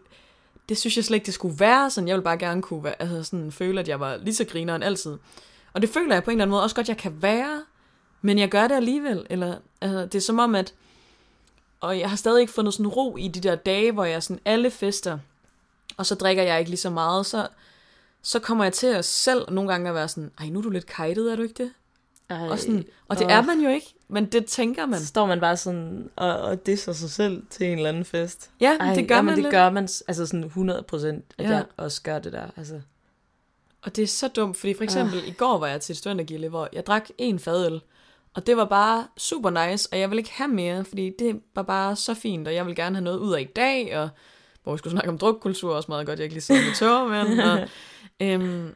[0.69, 2.07] det synes jeg slet ikke, det skulle være sådan.
[2.07, 4.83] Jeg vil bare gerne kunne være, altså sådan, føle, at jeg var lige så grineren
[4.83, 5.17] altid.
[5.73, 7.63] Og det føler jeg på en eller anden måde også godt, jeg kan være,
[8.21, 9.27] men jeg gør det alligevel.
[9.29, 10.73] Eller, altså, det er som om, at
[11.83, 14.39] og jeg har stadig ikke fundet sådan ro i de der dage, hvor jeg sådan
[14.45, 15.17] alle fester,
[15.97, 17.47] og så drikker jeg ikke lige så meget, så,
[18.21, 20.69] så kommer jeg til at selv nogle gange at være sådan, ej, nu er du
[20.69, 21.71] lidt kajtet, er du ikke det?
[22.29, 23.31] Ej, Og, sådan, og det åh.
[23.31, 24.99] er man jo ikke, men det tænker man.
[24.99, 28.49] Så står man bare sådan og, og disser sig selv til en eller anden fest.
[28.61, 29.51] Ja, Ej, det gør jamen, man det lidt.
[29.53, 31.49] gør man, altså sådan 100 procent, at Ja.
[31.49, 31.55] ja.
[31.55, 32.45] jeg også gør det der.
[32.57, 32.81] Altså.
[33.81, 36.49] Og det er så dumt, fordi for eksempel i går var jeg til et studentergilde,
[36.49, 37.81] hvor jeg drak en fadøl,
[38.35, 41.63] og det var bare super nice, og jeg vil ikke have mere, fordi det var
[41.63, 44.09] bare så fint, og jeg vil gerne have noget ud af i dag, og
[44.63, 47.41] hvor vi skulle snakke om drukkultur, også meget godt, jeg ikke lige sidder med tørmænd,
[47.49, 47.67] og,
[48.19, 48.73] øhm,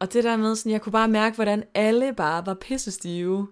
[0.00, 3.48] og det der med, sådan, jeg kunne bare mærke, hvordan alle bare var pissestive,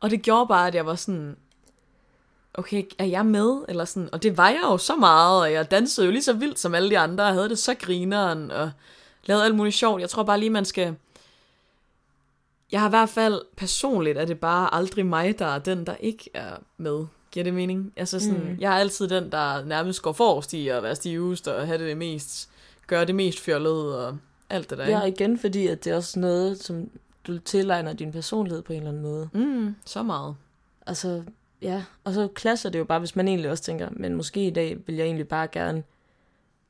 [0.00, 1.36] og det gjorde bare, at jeg var sådan,
[2.54, 3.64] okay, er jeg med?
[3.68, 6.32] Eller sådan, og det var jeg jo så meget, og jeg dansede jo lige så
[6.32, 8.70] vildt som alle de andre, og havde det så grineren, og
[9.24, 10.00] lavede alt muligt sjovt.
[10.00, 10.96] Jeg tror bare lige, man skal...
[12.72, 15.94] Jeg har i hvert fald personligt, at det bare aldrig mig, der er den, der
[16.00, 17.06] ikke er med.
[17.30, 17.92] Giver det mening?
[17.96, 18.56] Altså sådan, mm.
[18.60, 21.96] Jeg er altid den, der nærmest går forrest i at være stivest, og have det
[21.96, 22.50] mest,
[22.86, 24.18] gøre det mest fjollet, og
[24.50, 24.88] alt det der.
[24.88, 26.90] Ja, igen, fordi at det er også noget, som
[27.26, 29.28] du tilegner din personlighed på en eller anden måde.
[29.32, 30.34] Mm, så meget.
[30.86, 31.22] Altså,
[31.62, 34.50] ja, og så klasser det jo bare, hvis man egentlig også tænker, men måske i
[34.50, 35.82] dag vil jeg egentlig bare gerne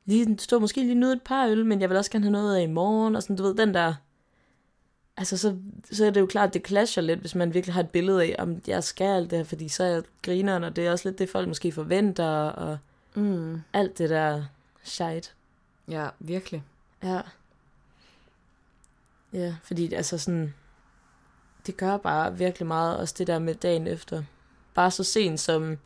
[0.05, 2.55] lige stå, måske lige nyde et par øl, men jeg vil også gerne have noget
[2.55, 3.93] af i morgen, og sådan, du ved, den der,
[5.17, 5.57] altså så,
[5.91, 8.35] så er det jo klart, det clasher lidt, hvis man virkelig har et billede af,
[8.39, 11.09] om jeg skal alt det her, fordi så er jeg grineren, og det er også
[11.09, 12.77] lidt det, folk måske forventer, og
[13.15, 13.61] Mm.
[13.73, 14.43] alt det der
[14.83, 15.33] shit.
[15.87, 16.63] Ja, virkelig.
[17.03, 17.21] Ja.
[19.33, 20.53] Ja, fordi altså sådan,
[21.67, 24.23] det gør bare virkelig meget, også det der med dagen efter.
[24.73, 25.77] Bare så sent som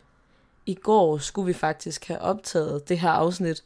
[0.66, 3.64] i går skulle vi faktisk have optaget det her afsnit.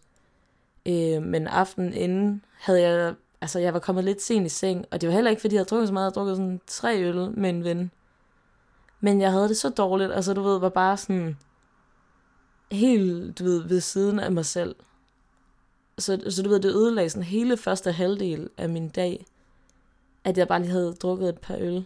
[0.85, 5.01] Øh, men aftenen inden havde jeg, altså jeg var kommet lidt sent i seng, og
[5.01, 7.03] det var heller ikke, fordi jeg havde drukket så meget, jeg havde drukket sådan tre
[7.03, 7.91] øl med en ven.
[8.99, 11.37] Men jeg havde det så dårligt, altså du ved, var bare sådan
[12.71, 14.75] helt, du ved, ved siden af mig selv.
[15.97, 19.25] Så, så du ved, det ødelagde sådan hele første halvdel af min dag,
[20.23, 21.85] at jeg bare lige havde drukket et par øl.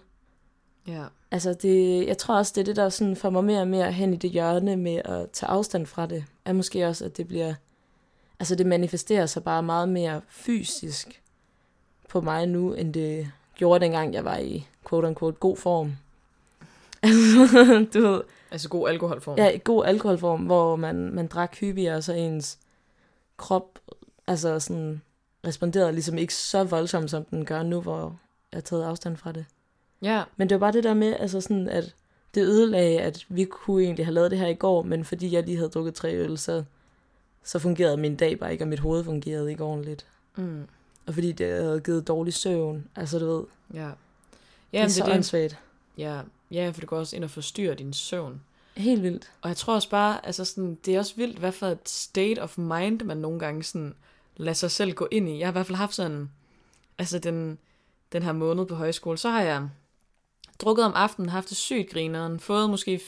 [0.87, 1.05] Ja.
[1.31, 3.91] Altså, det, jeg tror også, det er det, der sådan får mig mere og mere
[3.91, 6.25] hen i det hjørne med at tage afstand fra det.
[6.45, 7.53] Er måske også, at det bliver...
[8.39, 11.21] Altså, det manifesterer sig bare meget mere fysisk
[12.09, 15.91] på mig nu, end det gjorde dengang, jeg var i quote-unquote god form.
[17.03, 19.37] Altså, du ved, Altså god alkoholform.
[19.37, 22.57] Ja, i god alkoholform, hvor man, man drak hyppigere, så ens
[23.37, 23.79] krop
[24.27, 25.01] altså sådan,
[25.47, 28.19] responderede ligesom ikke så voldsomt, som den gør nu, hvor
[28.51, 29.45] jeg har taget afstand fra det.
[30.01, 30.23] ja.
[30.37, 31.95] Men det var bare det der med, altså sådan, at
[32.35, 35.43] det ødelagde, at vi kunne egentlig have lavet det her i går, men fordi jeg
[35.43, 36.63] lige havde drukket tre øl, så,
[37.43, 40.05] så fungerede min dag bare ikke, og mit hoved fungerede ikke ordentligt.
[40.35, 40.67] Mm.
[41.05, 43.89] Og fordi det havde givet dårlig søvn, altså du ved, Ja.
[44.73, 45.13] ja, det er så det.
[45.13, 45.59] åndssvagt.
[45.97, 48.41] Ja, ja, for det går også ind og forstyrrer din søvn.
[48.77, 49.31] Helt vildt.
[49.41, 52.41] Og jeg tror også bare, altså sådan, det er også vildt, hvad for et state
[52.41, 53.95] of mind, man nogle gange sådan
[54.37, 55.39] lader sig selv gå ind i.
[55.39, 56.29] Jeg har i hvert fald haft sådan,
[56.97, 57.57] altså den,
[58.11, 59.69] den her måned på højskole, så har jeg
[60.59, 63.01] drukket om aftenen, haft det sygt grineren, fået måske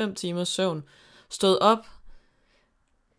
[0.00, 0.84] 4-5 timers søvn,
[1.28, 1.78] stået op,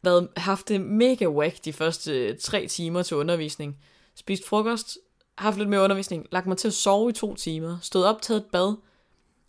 [0.01, 3.77] været, haft det mega whack de første tre timer til undervisning,
[4.15, 4.97] spist frokost,
[5.37, 8.37] haft lidt mere undervisning, lagt mig til at sove i to timer, stået op, taget
[8.41, 8.75] et bad,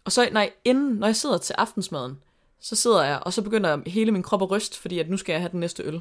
[0.05, 2.19] og så, nej, inden, når jeg sidder til aftensmaden,
[2.61, 5.33] så sidder jeg, og så begynder hele min krop at ryste, fordi at nu skal
[5.33, 6.01] jeg have den næste øl.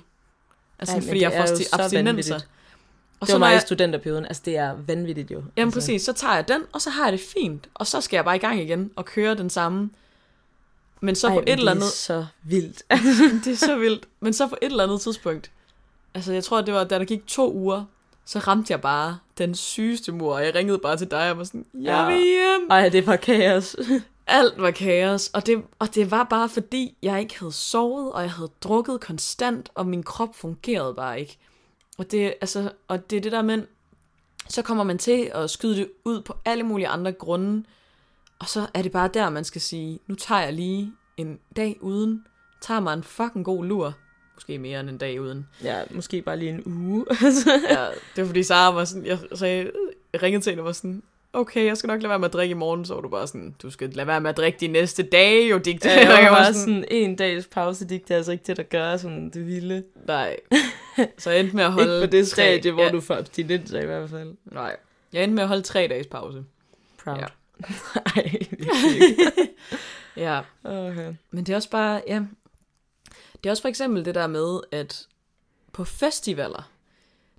[0.80, 2.36] Altså, Ej, fordi det jeg får sti- abstinenser.
[2.36, 2.42] Og
[3.22, 4.26] Det så var mig i studenterperioden.
[4.26, 5.38] Altså, det er vanvittigt jo.
[5.38, 5.80] jamen altså.
[5.80, 7.70] præcis, så tager jeg den, og så har jeg det fint.
[7.74, 9.90] Og så skal jeg bare i gang igen og køre den samme.
[11.02, 11.88] Men så Ej, på men et eller Det andet...
[11.88, 12.84] er så vildt.
[13.46, 14.08] det er så vildt.
[14.20, 15.52] Men så på et eller andet tidspunkt,
[16.14, 17.86] altså jeg tror, det var, da der gik to uger,
[18.26, 21.44] så ramte jeg bare den sygeste mur, og jeg ringede bare til dig, og var
[21.44, 22.68] sådan, jeg vil hjem.
[22.70, 23.76] Ej, det var kaos.
[24.28, 28.22] Alt var kaos, og det, og det var bare fordi, jeg ikke havde sovet, og
[28.22, 31.38] jeg havde drukket konstant, og min krop fungerede bare ikke.
[31.98, 33.64] Og det, altså, og det er det der med,
[34.50, 37.64] så kommer man til at skyde det ud på alle mulige andre grunde,
[38.40, 41.78] og så er det bare der, man skal sige, nu tager jeg lige en dag
[41.82, 42.26] uden,
[42.62, 43.94] tager mig en fucking god lur,
[44.36, 45.48] måske mere end en dag uden.
[45.64, 47.06] ja, måske bare lige en uge.
[47.70, 49.72] Ja, det var fordi Sara var sådan, jeg, sagde,
[50.14, 52.34] jeg ringede til hende og var sådan, okay, jeg skal nok lade være med at
[52.34, 54.58] drikke i morgen, så var du bare sådan, du skal lade være med at drikke
[54.60, 55.90] de næste dage, jo, digte.
[55.90, 58.98] Ja, Og jeg var sådan, sådan en dags pause, er altså ikke det, der gør
[58.98, 59.84] sådan det vilde.
[60.08, 60.38] nej.
[61.18, 63.16] Så jeg endte med at holde Ikke på det tre- stadie, hvor ja, du får
[63.16, 64.34] abstinenser i hvert fald.
[64.46, 64.76] Nej,
[65.14, 66.44] jeg endte med at holde tre dages pause.
[67.04, 67.18] Proud.
[67.18, 67.26] Ja.
[68.16, 69.32] Ej, virkelig ikke.
[70.18, 71.14] Ja, Okay.
[71.32, 72.22] men det er også bare, ja,
[73.44, 75.08] det er også for eksempel det der med, at
[75.72, 76.72] på festivaler,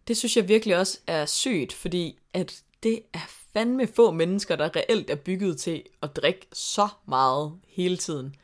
[0.08, 4.76] det synes jeg virkelig også er sygt, fordi at det er fandme få mennesker, der
[4.76, 8.34] reelt er bygget til at drikke så meget hele tiden.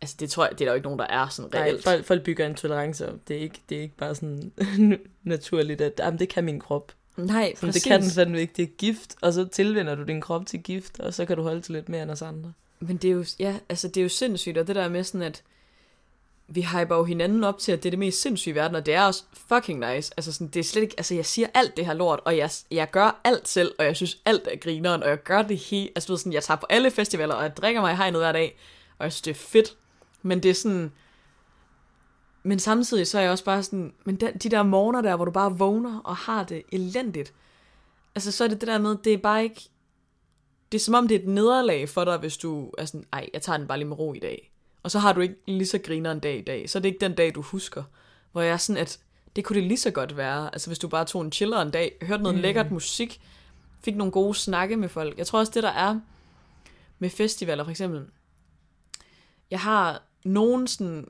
[0.00, 1.84] Altså det tror jeg, det er der jo ikke nogen, der er sådan reelt.
[1.84, 3.18] Nej, folk, folk bygger en tolerance op.
[3.28, 4.52] Det er ikke, det er ikke bare sådan
[5.22, 6.92] naturligt, at jamen, det kan min krop.
[7.16, 7.82] Nej, Så præcis.
[7.82, 8.52] det kan den fandme ikke.
[8.56, 11.42] Det er gift, og så tilvender du din krop til gift, og så kan du
[11.42, 12.52] holde til lidt mere end os andre.
[12.80, 15.22] Men det er jo, ja, altså det er jo sindssygt, og det der med sådan,
[15.22, 15.42] at
[16.52, 18.86] vi hyper jo hinanden op til, at det er det mest sindssyge i verden, og
[18.86, 20.12] det er også fucking nice.
[20.16, 22.50] Altså sådan, det er slet ikke, altså jeg siger alt det her lort, og jeg,
[22.70, 25.90] jeg gør alt selv, og jeg synes alt er grineren, og jeg gør det helt,
[25.94, 28.20] altså du ved sådan, jeg tager på alle festivaler, og jeg drikker mig i hegnet
[28.20, 28.58] hver dag,
[28.98, 29.76] og jeg synes, det er fedt.
[30.22, 30.92] Men det er sådan,
[32.42, 35.24] men samtidig så er jeg også bare sådan, men de, de der morgener der, hvor
[35.24, 37.34] du bare vågner og har det elendigt,
[38.14, 39.68] altså så er det det der med, det er bare ikke,
[40.72, 43.30] det er som om det er et nederlag for dig, hvis du er sådan, ej,
[43.34, 44.52] jeg tager den bare lige med ro i dag.
[44.82, 46.70] Og så har du ikke lige så griner en dag i dag.
[46.70, 47.82] Så er det ikke den dag, du husker.
[48.32, 48.98] Hvor jeg er sådan, at
[49.36, 50.54] det kunne det lige så godt være.
[50.54, 52.42] Altså hvis du bare tog en chiller en dag, hørte noget mm.
[52.42, 53.20] lækkert musik,
[53.84, 55.18] fik nogle gode snakke med folk.
[55.18, 56.00] Jeg tror også, det der er
[56.98, 58.06] med festivaler for eksempel.
[59.50, 61.08] Jeg har nogen sådan,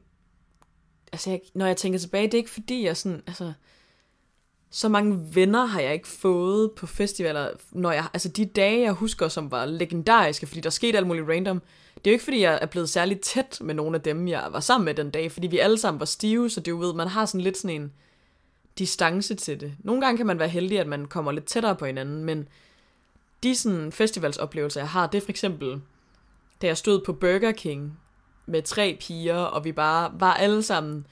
[1.13, 3.53] altså jeg, når jeg tænker tilbage, det er ikke fordi jeg sådan, altså
[4.71, 8.93] så mange venner har jeg ikke fået på festivaler, når jeg, altså de dage, jeg
[8.93, 11.63] husker, som var legendariske, fordi der skete alt muligt random,
[12.05, 14.49] det er jo ikke, fordi jeg er blevet særlig tæt med nogle af dem, jeg
[14.51, 16.95] var sammen med den dag, fordi vi alle sammen var stive, så det jo ved,
[16.95, 17.93] man har sådan lidt sådan en
[18.79, 19.75] distance til det.
[19.79, 22.49] Nogle gange kan man være heldig, at man kommer lidt tættere på hinanden, men
[23.43, 25.81] de sådan festivalsoplevelser, jeg har, det er for eksempel,
[26.63, 27.99] da jeg stod på Burger King
[28.47, 31.07] med tre piger, og vi bare var alle sammen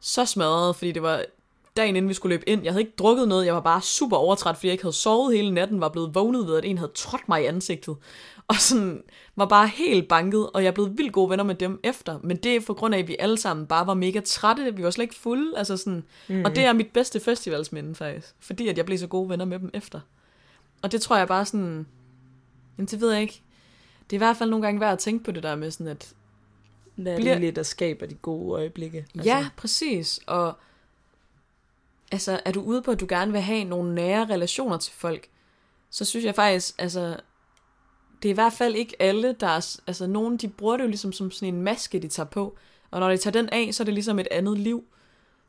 [0.00, 1.24] så smadret, fordi det var
[1.76, 2.62] dagen inden vi skulle løbe ind.
[2.64, 5.36] Jeg havde ikke drukket noget, jeg var bare super overtræt, fordi jeg ikke havde sovet
[5.36, 7.96] hele natten, var blevet vågnet ved, at en havde trådt mig i ansigtet.
[8.48, 9.02] Og sådan
[9.36, 12.18] var bare helt banket, og jeg er blevet vildt gode venner med dem efter.
[12.22, 14.76] Men det er for grund af, at vi alle sammen bare var mega trætte.
[14.76, 15.58] Vi var slet ikke fulde.
[15.58, 16.44] Altså sådan, mm.
[16.44, 18.34] Og det er mit bedste festivalsminde faktisk.
[18.40, 20.00] Fordi at jeg blev så gode venner med dem efter.
[20.82, 21.86] Og det tror jeg bare sådan...
[22.78, 23.42] Jamen det ved jeg ikke.
[24.10, 25.86] Det er i hvert fald nogle gange værd at tænke på det der med sådan,
[25.88, 26.12] at
[26.94, 28.98] Hvad er Bliver- det lidt, der skaber de gode øjeblikke?
[29.14, 29.30] Altså.
[29.30, 30.20] Ja, præcis.
[30.26, 30.56] Og
[32.12, 35.28] altså, er du ude på, at du gerne vil have nogle nære relationer til folk,
[35.90, 37.16] så synes jeg faktisk, altså,
[38.22, 40.88] det er i hvert fald ikke alle, der er, altså, nogen, de bruger det jo
[40.88, 42.56] ligesom som sådan en maske, de tager på.
[42.90, 44.84] Og når de tager den af, så er det ligesom et andet liv.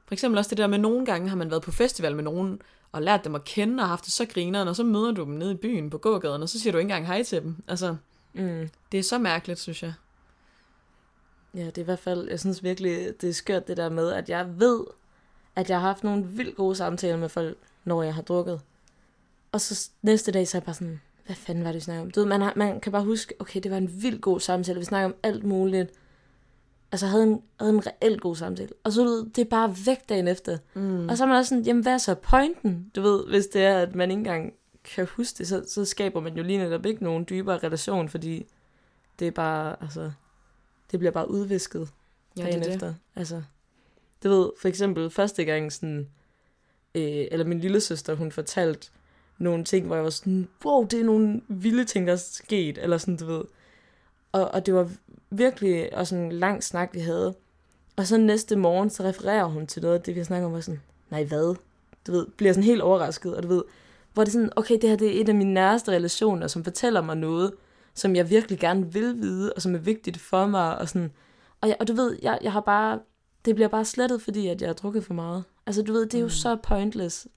[0.05, 2.61] For eksempel også det der med, nogle gange har man været på festival med nogen,
[2.91, 5.33] og lært dem at kende, og haft det så grineren, og så møder du dem
[5.33, 7.55] nede i byen på gågaden, og så siger du ikke engang hej til dem.
[7.67, 7.95] Altså,
[8.33, 8.69] Mm.
[8.91, 9.93] det er så mærkeligt, synes jeg.
[11.55, 14.11] Ja, det er i hvert fald, jeg synes virkelig, det er skørt det der med,
[14.11, 14.83] at jeg ved,
[15.55, 18.61] at jeg har haft nogle vildt gode samtaler med folk, når jeg har drukket.
[19.51, 22.03] Og så næste dag, så er jeg bare sådan, hvad fanden var det, vi snakkede
[22.05, 22.11] om?
[22.11, 24.79] Du ved, man, har, man kan bare huske, okay, det var en vildt god samtale,
[24.79, 25.91] vi snakkede om alt muligt.
[26.91, 28.69] Altså, havde en, havde en reelt god samtale.
[28.83, 30.57] Og så, du ved, det er bare væk dagen efter.
[30.73, 31.09] Mm.
[31.09, 32.91] Og så er man også sådan, jamen, hvad er så pointen?
[32.95, 34.53] Du ved, hvis det er, at man ikke engang
[34.95, 38.45] kan huske det, så, så skaber man jo lige netop ikke nogen dybere relation, fordi
[39.19, 40.11] det er bare, altså,
[40.91, 41.89] det bliver bare udvisket
[42.37, 42.73] Ja, dagen det er det.
[42.73, 42.93] efter.
[43.15, 43.41] Altså,
[44.23, 46.09] du ved, for eksempel første gang sådan,
[46.95, 48.89] øh, eller min lille søster, hun fortalte
[49.37, 52.77] nogle ting, hvor jeg var sådan, wow, det er nogle vilde ting, der er sket,
[52.77, 53.43] eller sådan, du ved.
[54.31, 54.89] Og, og det var
[55.29, 57.35] virkelig også en lang snak, vi havde.
[57.95, 60.53] Og så næste morgen, så refererer hun til noget af det, vi har snakket om,
[60.53, 61.55] og sådan, nej, hvad?
[62.07, 63.63] Du ved, bliver sådan helt overrasket, og du ved,
[64.13, 66.63] hvor det er sådan, okay, det her det er et af mine nærmeste relationer, som
[66.63, 67.53] fortæller mig noget,
[67.93, 71.11] som jeg virkelig gerne vil vide, og som er vigtigt for mig, og sådan,
[71.61, 72.99] og, jeg, og du ved, jeg, jeg har bare,
[73.45, 75.43] det bliver bare slettet, fordi at jeg har drukket for meget.
[75.65, 76.29] Altså, du ved, det er jo Mm.
[76.29, 77.27] så pointless.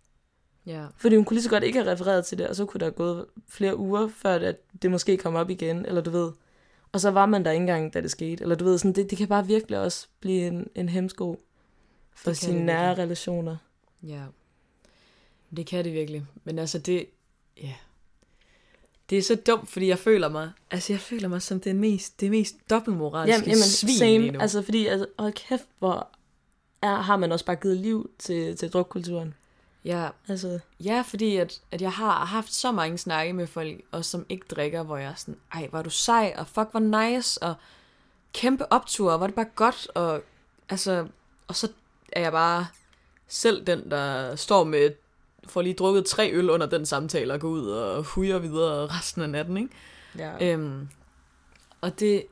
[0.66, 0.86] Ja.
[0.96, 2.90] Fordi hun kunne lige så godt ikke have refereret til det, og så kunne der
[2.90, 6.32] gået flere uger, før det, at det måske kom op igen, eller du ved.
[6.92, 8.42] Og så var man der ikke engang, da det skete.
[8.42, 11.44] Eller du ved, sådan, det, det kan bare virkelig også blive en, en hemsko
[12.14, 13.04] for Det sine det nære virkelig.
[13.04, 13.56] relationer.
[14.02, 14.22] Ja.
[15.56, 16.26] Det kan det virkelig.
[16.44, 17.06] Men altså det...
[17.62, 17.74] Ja.
[19.10, 20.50] Det er så dumt, fordi jeg føler mig...
[20.70, 24.30] Altså jeg føler mig som det mest, det mest dobbeltmoralske Jamen, jamen svin lige same.
[24.30, 24.40] nu.
[24.40, 26.08] Altså, fordi, altså, hold kæft, hvor
[26.82, 29.34] er, har man også bare givet liv til, til drukkulturen.
[29.84, 34.04] Ja, Altså, ja, fordi at, at jeg har haft så mange snakke med folk, og
[34.04, 37.42] som ikke drikker, hvor jeg er sådan, ej, var du sej, og fuck, hvor nice,
[37.42, 37.54] og
[38.32, 40.22] kæmpe optur, og var det bare godt, og
[40.68, 41.06] altså,
[41.48, 41.68] og så
[42.12, 42.66] er jeg bare
[43.28, 44.90] selv den, der står med,
[45.48, 49.22] får lige drukket tre øl under den samtale, og går ud og hujer videre resten
[49.22, 49.70] af natten, ikke?
[50.18, 50.52] ja.
[50.52, 50.88] Øhm,
[51.80, 52.26] og det...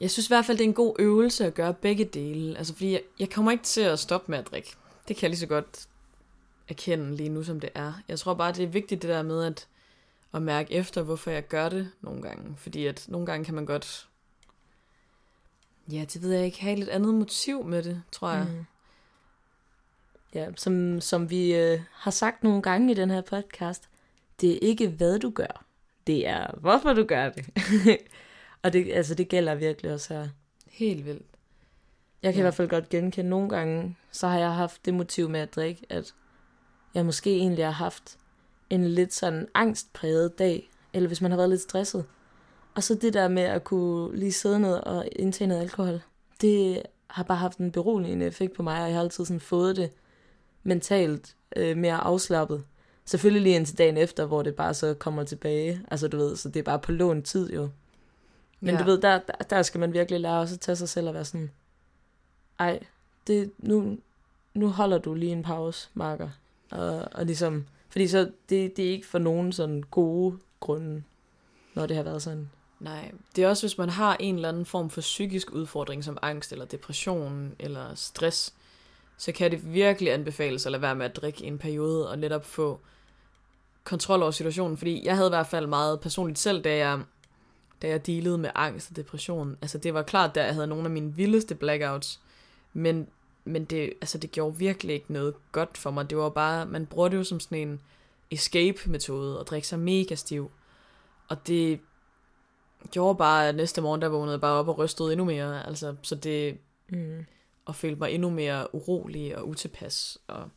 [0.00, 2.58] Jeg synes i hvert fald, det er en god øvelse at gøre begge dele.
[2.58, 4.74] Altså, fordi jeg, jeg kommer ikke til at stoppe med at drikke.
[5.08, 5.86] Det kan jeg lige så godt
[6.68, 7.92] erkende lige nu, som det er.
[8.08, 9.66] Jeg tror bare, det er vigtigt det der med at,
[10.34, 12.56] at mærke efter, hvorfor jeg gør det nogle gange.
[12.58, 14.08] Fordi at nogle gange kan man godt...
[15.88, 16.60] Ja, det ved jeg ikke.
[16.60, 18.44] Have et lidt andet motiv med det, tror jeg.
[18.44, 18.64] Mm.
[20.34, 23.88] Ja, som, som vi øh, har sagt nogle gange i den her podcast,
[24.40, 25.64] det er ikke hvad du gør,
[26.06, 27.46] det er hvorfor du gør det.
[28.62, 30.28] og det, altså, det gælder virkelig også her.
[30.66, 31.26] Helt vildt.
[32.22, 32.40] Jeg kan ja.
[32.40, 35.54] I hvert fald godt genkende nogle gange, så har jeg haft det motiv med at
[35.54, 36.14] drikke, at
[36.94, 38.18] jeg måske egentlig har haft
[38.70, 42.04] en lidt sådan angstpræget dag, eller hvis man har været lidt stresset.
[42.74, 46.00] Og så det der med at kunne lige sidde ned og indtage noget alkohol,
[46.40, 49.76] det har bare haft en beroligende effekt på mig, og jeg har altid sådan fået
[49.76, 49.90] det
[50.64, 52.64] mentalt øh, mere afslappet.
[53.04, 55.80] Selvfølgelig lige indtil dagen efter, hvor det bare så kommer tilbage.
[55.90, 57.68] Altså du ved, så det er bare på lån tid jo.
[58.60, 58.80] Men ja.
[58.80, 61.14] Du ved, der, der, der skal man virkelig lære også at tage sig selv og
[61.14, 61.50] være sådan,
[62.58, 62.80] ej,
[63.26, 63.98] det, nu,
[64.54, 66.28] nu holder du lige en pause, Marker.
[66.70, 71.02] Og, og ligesom, fordi så, det, det er ikke for nogen sådan gode grunde,
[71.74, 72.50] når det har været sådan.
[72.80, 76.18] Nej, det er også, hvis man har en eller anden form for psykisk udfordring, som
[76.22, 78.54] angst eller depression eller stress,
[79.16, 82.18] så kan det virkelig anbefales at lade være med at drikke i en periode og
[82.18, 82.80] netop få
[83.84, 84.76] kontrol over situationen.
[84.76, 87.00] Fordi jeg havde i hvert fald meget personligt selv, da jeg,
[87.82, 89.56] da jeg dealede med angst og depression.
[89.62, 92.20] Altså det var klart, da jeg havde nogle af mine vildeste blackouts,
[92.72, 93.08] men,
[93.44, 96.10] men det, altså, det gjorde virkelig ikke noget godt for mig.
[96.10, 97.80] Det var bare, man bruger det jo som sådan en
[98.30, 100.50] escape-metode og drikke sig mega stiv.
[101.28, 101.80] Og det
[102.90, 105.66] gjorde bare, at næste morgen, der vågnede jeg bare op og rystede endnu mere.
[105.66, 107.24] Altså, så det, Mm
[107.64, 110.18] og følte mig endnu mere urolig og utilpas.
[110.26, 110.50] Og,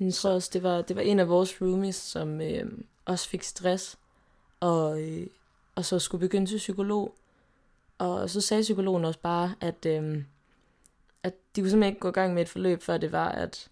[0.00, 2.66] Jeg tror også, det var, det var en af vores roomies, som øh,
[3.04, 3.98] også fik stress,
[4.60, 5.26] og, øh,
[5.74, 7.14] og så skulle begynde til psykolog.
[7.98, 10.22] Og så sagde psykologen også bare, at, øh,
[11.22, 13.68] at de kunne simpelthen ikke gå i gang med et forløb, før det var, at,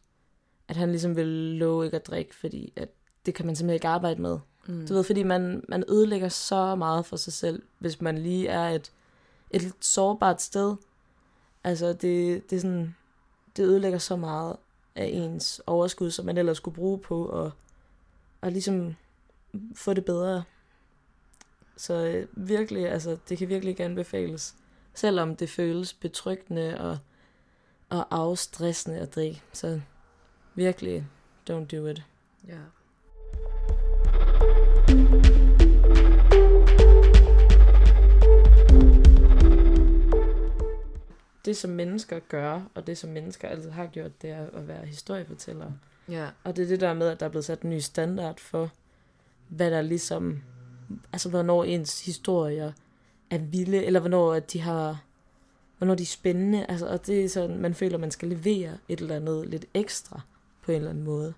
[0.69, 2.89] at han ligesom ville love ikke at drikke, fordi at
[3.27, 4.39] det kan man simpelthen ikke arbejde med.
[4.67, 4.87] mm.
[4.87, 8.69] Du ved, fordi man, man ødelægger så meget for sig selv, hvis man lige er
[8.69, 8.93] et,
[9.51, 10.77] et lidt sårbart sted.
[11.67, 12.95] Altså, det, det er sådan,
[13.57, 14.57] det ødelægger så meget
[14.95, 17.53] af ens overskud, som man ellers skulle bruge på at,
[18.43, 18.95] at ligesom
[19.75, 20.45] få det bedre.
[21.77, 24.55] Så øh, virkelig, altså, det kan virkelig ikke anbefales.
[24.95, 26.99] Selvom det føles betryggende og,
[27.89, 29.43] og afstressende at drikke.
[29.53, 29.81] Så
[30.55, 31.07] virkelig,
[31.51, 32.03] don't do it.
[32.49, 32.59] Ja.
[41.47, 44.87] Det, som mennesker gør, og det, som mennesker altid har gjort, det er at være
[44.87, 45.73] historiefortællere.
[46.09, 46.29] Ja.
[46.45, 48.71] Og det er det der med, at der er blevet sat en ny standard for,
[49.49, 50.43] hvad der ligesom,
[51.13, 52.73] altså hvornår ens historier
[53.31, 55.03] er vilde, eller hvornår at de har,
[55.79, 56.67] hvornår de er spændende.
[56.69, 60.21] Altså, og det er sådan, man føler, man skal levere et eller andet lidt ekstra
[60.63, 61.35] på en eller anden måde.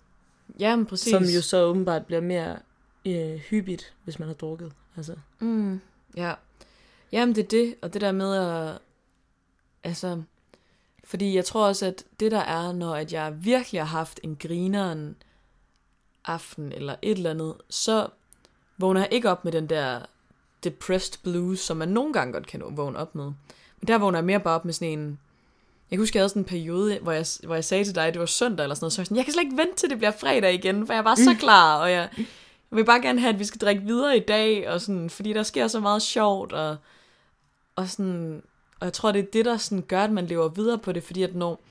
[0.58, 1.10] Jamen, præcis.
[1.10, 2.58] Som jo så åbenbart bliver mere
[3.06, 4.72] øh, hyppigt, hvis man har drukket.
[4.96, 5.16] Altså.
[5.38, 5.80] Mm,
[6.16, 6.34] ja.
[7.12, 8.78] Jamen, det er det, og det der med at...
[9.84, 10.22] Altså...
[11.04, 14.36] Fordi jeg tror også, at det der er, når at jeg virkelig har haft en
[14.36, 15.16] grineren
[16.24, 18.08] aften eller et eller andet, så
[18.78, 20.00] vågner jeg ikke op med den der
[20.64, 23.24] depressed blues, som man nogle gange godt kan vågne op med.
[23.80, 25.18] Men der vågner jeg mere bare op med sådan en...
[25.90, 28.06] Jeg kan huske, jeg havde sådan en periode, hvor jeg, hvor jeg sagde til dig,
[28.06, 29.76] at det var søndag eller sådan noget, så jeg sådan, jeg kan slet ikke vente
[29.76, 33.02] til det bliver fredag igen, for jeg var så klar, og jeg, jeg vil bare
[33.02, 35.80] gerne have, at vi skal drikke videre i dag, og sådan, fordi der sker så
[35.80, 36.76] meget sjovt, og,
[37.76, 38.42] og, sådan,
[38.80, 41.02] og jeg tror, det er det, der sådan gør, at man lever videre på det,
[41.02, 41.62] fordi at når,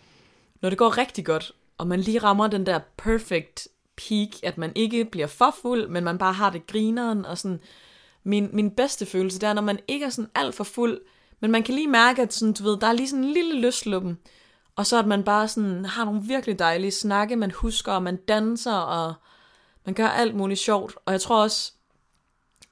[0.61, 3.67] når det går rigtig godt, og man lige rammer den der perfect
[3.97, 7.59] peak, at man ikke bliver for fuld, men man bare har det grineren, og sådan,
[8.23, 11.01] min, min bedste følelse, det er, når man ikke er sådan alt for fuld,
[11.39, 13.59] men man kan lige mærke, at sådan, du ved, der er lige sådan en lille
[13.61, 14.17] løsluppen,
[14.75, 18.15] og så at man bare sådan har nogle virkelig dejlige snakke, man husker, og man
[18.15, 19.13] danser, og
[19.85, 20.95] man gør alt muligt sjovt.
[21.05, 21.73] Og jeg tror også,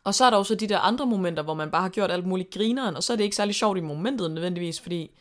[0.05, 2.27] og så er der også de der andre momenter, hvor man bare har gjort alt
[2.27, 5.11] muligt grineren, og så er det ikke særlig sjovt i momentet nødvendigvis, fordi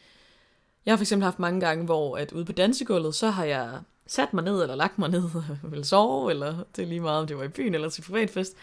[0.87, 3.71] jeg har for eksempel haft mange gange, hvor at ude på dansegulvet, så har jeg
[4.07, 5.25] sat mig ned, eller lagt mig ned,
[5.63, 8.03] og vil sove, eller det er lige meget, om det var i byen eller til
[8.03, 8.55] privatfest.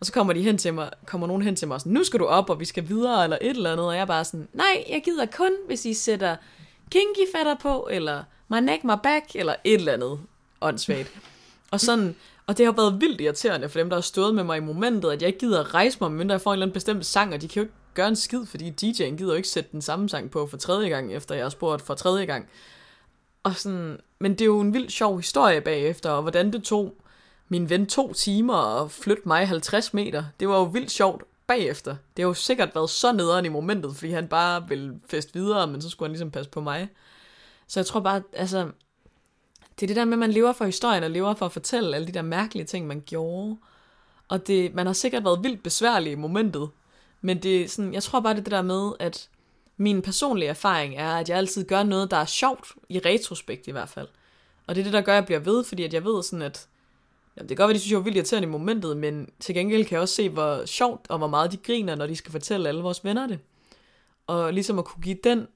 [0.00, 2.04] Og så kommer de hen til mig, kommer nogen hen til mig og sådan, nu
[2.04, 4.24] skal du op, og vi skal videre, eller et eller andet, og jeg er bare
[4.24, 6.36] sådan, nej, jeg gider kun, hvis I sætter
[6.90, 10.20] kinky fatter på, eller my neck, my back, eller et eller andet
[10.60, 11.12] åndssvagt.
[11.70, 12.16] Og sådan,
[12.46, 15.10] og det har været vildt irriterende for dem, der har stået med mig i momentet,
[15.10, 17.34] at jeg ikke gider at rejse mig, men jeg får en eller anden bestemt sang,
[17.34, 19.82] og de kan jo ikke gøre en skid, fordi DJ'en gider jo ikke sætte den
[19.82, 22.48] samme sang på for tredje gang, efter jeg har spurgt for tredje gang.
[23.42, 26.94] Og sådan, men det er jo en vild sjov historie bagefter, og hvordan det tog
[27.48, 30.24] min ven to timer og flytte mig 50 meter.
[30.40, 31.96] Det var jo vildt sjovt bagefter.
[32.16, 35.66] Det har jo sikkert været så nederen i momentet, fordi han bare ville fest videre,
[35.66, 36.88] men så skulle han ligesom passe på mig.
[37.68, 38.70] Så jeg tror bare, altså,
[39.80, 41.96] det er det der med, at man lever for historien og lever for at fortælle
[41.96, 43.56] alle de der mærkelige ting, man gjorde.
[44.28, 46.70] Og det, man har sikkert været vildt besværlig i momentet.
[47.20, 49.28] Men det er sådan, jeg tror bare, det er det der med, at
[49.76, 53.70] min personlige erfaring er, at jeg altid gør noget, der er sjovt, i retrospekt i
[53.70, 54.08] hvert fald.
[54.66, 56.42] Og det er det, der gør, at jeg bliver ved, fordi at jeg ved sådan,
[56.42, 56.68] at
[57.36, 59.54] jamen, det kan godt være, de synes, jeg var vildt irriterende i momentet, men til
[59.54, 62.32] gengæld kan jeg også se, hvor sjovt og hvor meget de griner, når de skal
[62.32, 63.38] fortælle alle vores venner det.
[64.26, 65.46] Og ligesom at kunne give den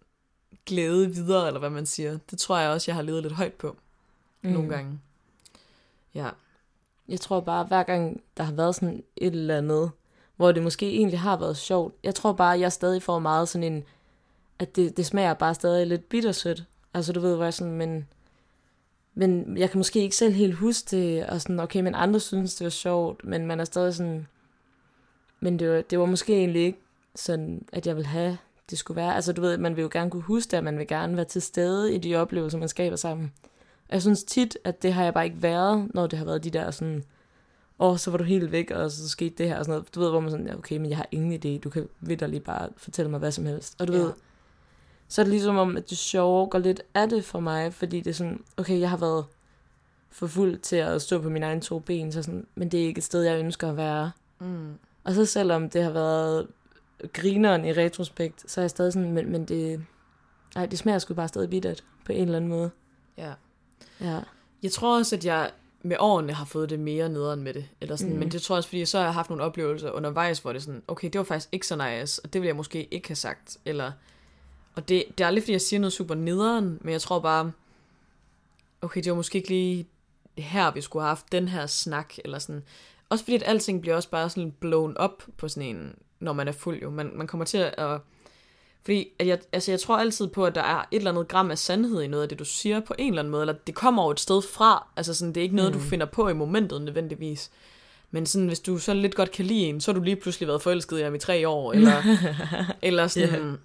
[0.67, 3.53] glæde videre, eller hvad man siger, det tror jeg også, jeg har levet lidt højt
[3.53, 3.77] på
[4.43, 4.51] mm.
[4.51, 5.01] nogle gange.
[6.15, 6.29] Ja.
[7.09, 9.91] Jeg tror bare, hver gang der har været sådan et eller andet,
[10.37, 13.49] hvor det måske egentlig har været sjovt, jeg tror bare, at jeg stadig får meget
[13.49, 13.85] sådan en,
[14.59, 16.65] at det, det smager bare stadig lidt bittersødt.
[16.95, 18.09] Altså du ved, hvor jeg sådan, men,
[19.15, 22.55] men jeg kan måske ikke selv helt huske det, og sådan, okay, men andre synes,
[22.55, 24.27] det var sjovt, men man er stadig sådan,
[25.41, 26.79] men det var, det var måske egentlig ikke
[27.15, 28.39] sådan, at jeg vil have,
[28.71, 29.15] det skulle være.
[29.15, 31.25] Altså du ved, man vil jo gerne kunne huske det, og man vil gerne være
[31.25, 33.33] til stede i de oplevelser, man skaber sammen.
[33.91, 36.51] Jeg synes tit, at det har jeg bare ikke været, når det har været de
[36.51, 37.05] der sådan,
[37.79, 39.95] åh, oh, så var du helt væk, og så skete det her og sådan noget.
[39.95, 42.45] Du ved, hvor man sådan, ja, okay, men jeg har ingen idé, du kan vidderligt
[42.45, 43.81] bare fortælle mig hvad som helst.
[43.81, 43.99] Og du ja.
[43.99, 44.13] ved,
[45.09, 48.01] så er det ligesom om, at det sjove går lidt af det for mig, fordi
[48.01, 49.25] det er sådan, okay, jeg har været
[50.11, 52.87] for fuld til at stå på mine egne to ben, så sådan, men det er
[52.87, 54.11] ikke et sted, jeg ønsker at være.
[54.39, 54.75] Mm.
[55.05, 56.47] Og så selvom det har været
[57.13, 59.85] grineren i retrospekt, så er jeg stadig sådan, men, men det,
[60.55, 62.71] nej, det smager sgu bare stadig bittert på en eller anden måde.
[63.17, 63.33] Ja.
[64.01, 64.21] Ja.
[64.63, 65.51] Jeg tror også, at jeg
[65.83, 67.69] med årene har fået det mere nederen med det.
[67.81, 68.19] Eller sådan, mm.
[68.19, 70.59] Men det tror jeg også, fordi så har jeg haft nogle oplevelser undervejs, hvor det
[70.59, 73.09] er sådan, okay, det var faktisk ikke så nice, og det ville jeg måske ikke
[73.09, 73.59] have sagt.
[73.65, 73.93] Eller,
[74.75, 77.53] og det, det er aldrig, fordi jeg siger noget super nederen, men jeg tror bare,
[78.83, 79.89] okay, det var måske ikke lige
[80.39, 82.63] her, vi skulle have haft den her snak, eller sådan.
[83.09, 86.49] Også fordi, at alting bliver også bare sådan blown up på sådan en, når man
[86.49, 86.91] er fuld jo.
[86.91, 88.01] Man, man kommer til at
[88.85, 91.51] fordi at jeg, altså jeg tror altid på, at der er et eller andet gram
[91.51, 93.75] af sandhed i noget af det, du siger på en eller anden måde, eller det
[93.75, 94.87] kommer over et sted fra.
[94.97, 95.81] Altså sådan, det er ikke noget, mm.
[95.81, 97.51] du finder på i momentet nødvendigvis.
[98.11, 100.49] Men sådan, hvis du så lidt godt kan lide en, så har du lige pludselig
[100.49, 102.03] været forelsket i ham i tre år, eller,
[102.83, 103.59] eller sådan,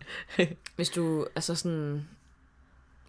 [0.76, 2.07] hvis du, altså sådan,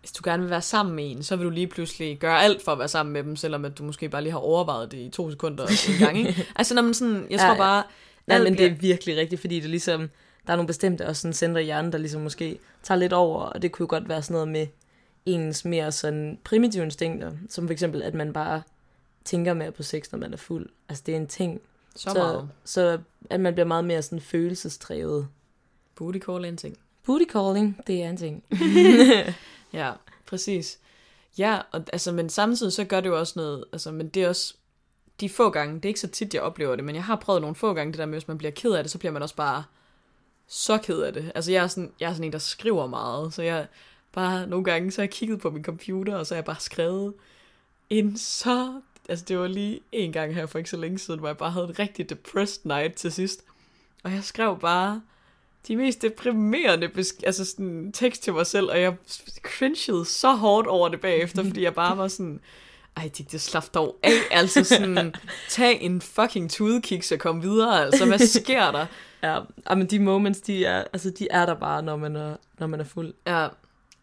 [0.00, 2.62] hvis du gerne vil være sammen med en, så vil du lige pludselig gøre alt
[2.64, 4.98] for at være sammen med dem, selvom at du måske bare lige har overvejet det
[4.98, 6.46] i to sekunder en gang, ikke?
[6.56, 7.82] Altså, når man sådan, jeg tror ja, bare...
[8.26, 10.10] Nej, men det er virkelig rigtigt, fordi det ligesom,
[10.46, 13.40] der er nogle bestemte også sådan centre i hjernen, der ligesom måske tager lidt over,
[13.40, 14.66] og det kunne jo godt være sådan noget med
[15.26, 18.62] ens mere sådan primitive instinkter, som for eksempel, at man bare
[19.24, 20.68] tænker mere på sex, når man er fuld.
[20.88, 21.60] Altså, det er en ting.
[21.96, 22.48] Så, så meget.
[22.64, 22.98] Så
[23.30, 25.28] at man bliver meget mere sådan følelsestrævet.
[25.94, 26.78] Booty call er en ting.
[27.06, 28.44] Booty calling, det er en ting.
[29.80, 29.92] ja,
[30.26, 30.78] præcis.
[31.38, 34.28] Ja, og, altså, men samtidig så gør det jo også noget, altså, men det er
[34.28, 34.54] også
[35.20, 37.40] de få gange, det er ikke så tit, jeg oplever det, men jeg har prøvet
[37.40, 39.22] nogle få gange det der med, hvis man bliver ked af det, så bliver man
[39.22, 39.64] også bare
[40.48, 41.32] så ked af det.
[41.34, 43.66] Altså, jeg er, sådan, jeg er sådan en, der skriver meget, så jeg
[44.12, 46.60] bare nogle gange, så har jeg kigget på min computer, og så har jeg bare
[46.60, 47.14] skrevet
[47.90, 48.80] en så...
[49.08, 51.50] Altså, det var lige en gang her for ikke så længe siden, hvor jeg bare
[51.50, 53.44] havde en rigtig depressed night til sidst.
[54.04, 55.02] Og jeg skrev bare
[55.68, 56.90] de mest deprimerende
[57.26, 58.96] altså sådan, tekst til mig selv, og jeg
[59.42, 62.40] cringede så hårdt over det bagefter, fordi jeg bare var sådan,
[62.96, 65.14] ej, det, det slap dog af, altså sådan,
[65.48, 68.86] tag en fucking tudekiks og kom videre, altså, hvad sker der?
[69.24, 69.40] Ja,
[69.74, 72.80] men de moments, de er, altså, de er der bare, når man er, når man
[72.80, 73.14] er fuld.
[73.26, 73.48] Ja,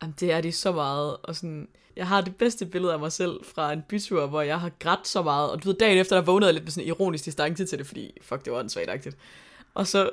[0.02, 3.12] jamen, det er de så meget, og sådan, jeg har det bedste billede af mig
[3.12, 6.16] selv fra en bytur, hvor jeg har grædt så meget, og du ved, dagen efter,
[6.16, 8.60] der vågnede jeg lidt med sådan en ironisk distance til det, fordi, fuck, det var
[8.60, 9.18] ansvagtagtigt.
[9.74, 10.10] Og så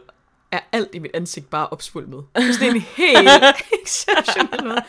[0.52, 2.24] er alt i mit ansigt bare opsvulmet.
[2.36, 3.28] Det er sådan en helt
[3.82, 4.82] exceptionel måde.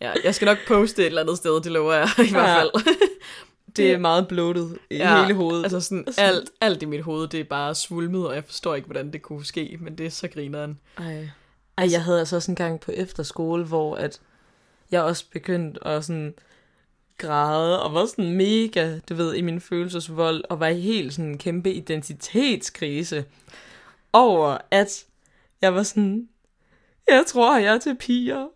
[0.00, 2.96] Ja, jeg skal nok poste et eller andet sted, det lover jeg i hvert fald.
[3.76, 5.62] Det er meget bloated i ja, hele hovedet.
[5.62, 8.86] altså sådan alt, alt i mit hoved, det er bare svulmet, og jeg forstår ikke,
[8.86, 10.78] hvordan det kunne ske, men det er så grineren.
[10.98, 11.28] Ej.
[11.78, 14.20] Ej, jeg havde altså også en gang på efterskole, hvor at
[14.90, 16.34] jeg også begyndte at sådan
[17.18, 21.30] græde, og var sådan mega, du ved, i min følelsesvold, og var i helt sådan
[21.30, 23.24] en kæmpe identitetskrise
[24.12, 25.04] over, at
[25.62, 26.28] jeg var sådan,
[27.08, 28.46] jeg tror, jeg er til piger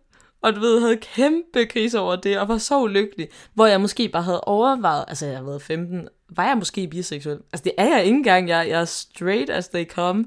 [0.45, 4.09] og du ved, havde kæmpe krise over det, og var så ulykkelig, hvor jeg måske
[4.09, 7.39] bare havde overvejet, altså jeg har været 15, var jeg måske biseksuel?
[7.53, 10.25] Altså det er jeg ikke engang, jeg, jeg er straight as they come.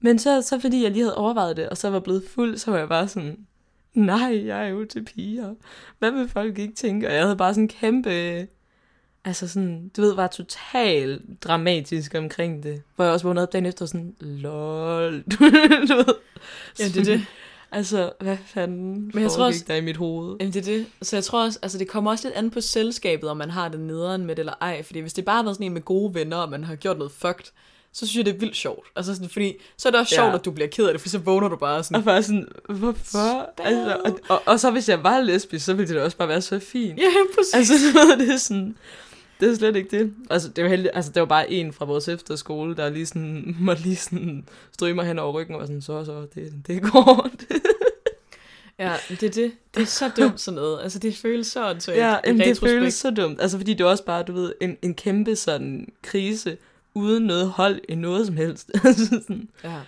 [0.00, 2.70] Men så, så fordi jeg lige havde overvejet det, og så var blevet fuld, så
[2.70, 3.38] var jeg bare sådan,
[3.94, 5.54] nej, jeg er jo til piger.
[5.98, 7.08] Hvad vil folk ikke tænke?
[7.08, 8.46] Og jeg havde bare sådan kæmpe,
[9.24, 12.82] altså sådan, du ved, var totalt dramatisk omkring det.
[12.96, 15.22] Hvor jeg også vågnede op dagen efter sådan, lol,
[15.88, 16.14] du ved.
[16.78, 17.26] Ja, det er det.
[17.74, 20.36] Altså, hvad fanden Men jeg tror også, der i mit hoved?
[20.40, 20.86] Jamen, det er det.
[21.02, 23.68] Så jeg tror også, altså det kommer også lidt an på selskabet, om man har
[23.68, 24.82] det nederen med det eller ej.
[24.82, 26.98] Fordi hvis det bare har været sådan en med gode venner, og man har gjort
[26.98, 27.44] noget fucked,
[27.92, 28.86] så synes jeg, det er vildt sjovt.
[28.96, 30.34] Altså sådan, fordi så er det også sjovt, ja.
[30.34, 31.96] at du bliver ked af det, for så vågner du bare sådan.
[31.96, 33.52] Og bare sådan, hvorfor?
[33.58, 36.40] Altså, og, og, og, så hvis jeg var lesbisk, så ville det også bare være
[36.40, 36.98] så fint.
[36.98, 37.54] Ja, præcis.
[37.54, 37.74] Altså,
[38.18, 38.76] det er sådan,
[39.40, 40.14] det er slet ikke det.
[40.30, 43.56] Altså, det var, heldig, altså, det var bare en fra vores efterskole, der lige sådan,
[43.60, 46.82] måtte lige sådan stryge mig hen over ryggen og var sådan, så, så, det, det
[46.82, 47.28] går.
[48.78, 49.52] Ja, det er det.
[49.74, 50.82] Det er så dumt sådan noget.
[50.82, 53.40] Altså, det føles så åndssvagt Ja, jamen, det føles så dumt.
[53.40, 56.56] Altså, fordi det er også bare, du ved, en, en kæmpe sådan krise,
[56.94, 58.70] uden noget hold i noget som helst.
[58.84, 59.80] Altså sådan, Ja.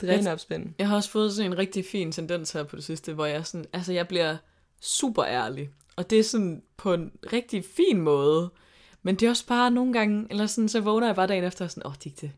[0.00, 0.74] det er ren opspænding.
[0.78, 3.46] Jeg har også fået sådan en rigtig fin tendens her på det sidste, hvor jeg
[3.46, 4.36] sådan, altså jeg bliver
[4.80, 5.70] super ærlig.
[6.00, 8.50] Og det er sådan på en rigtig fin måde.
[9.02, 11.64] Men det er også bare nogle gange, eller sådan, så vågner jeg bare dagen efter
[11.64, 12.32] og sådan, åh, oh, Digte,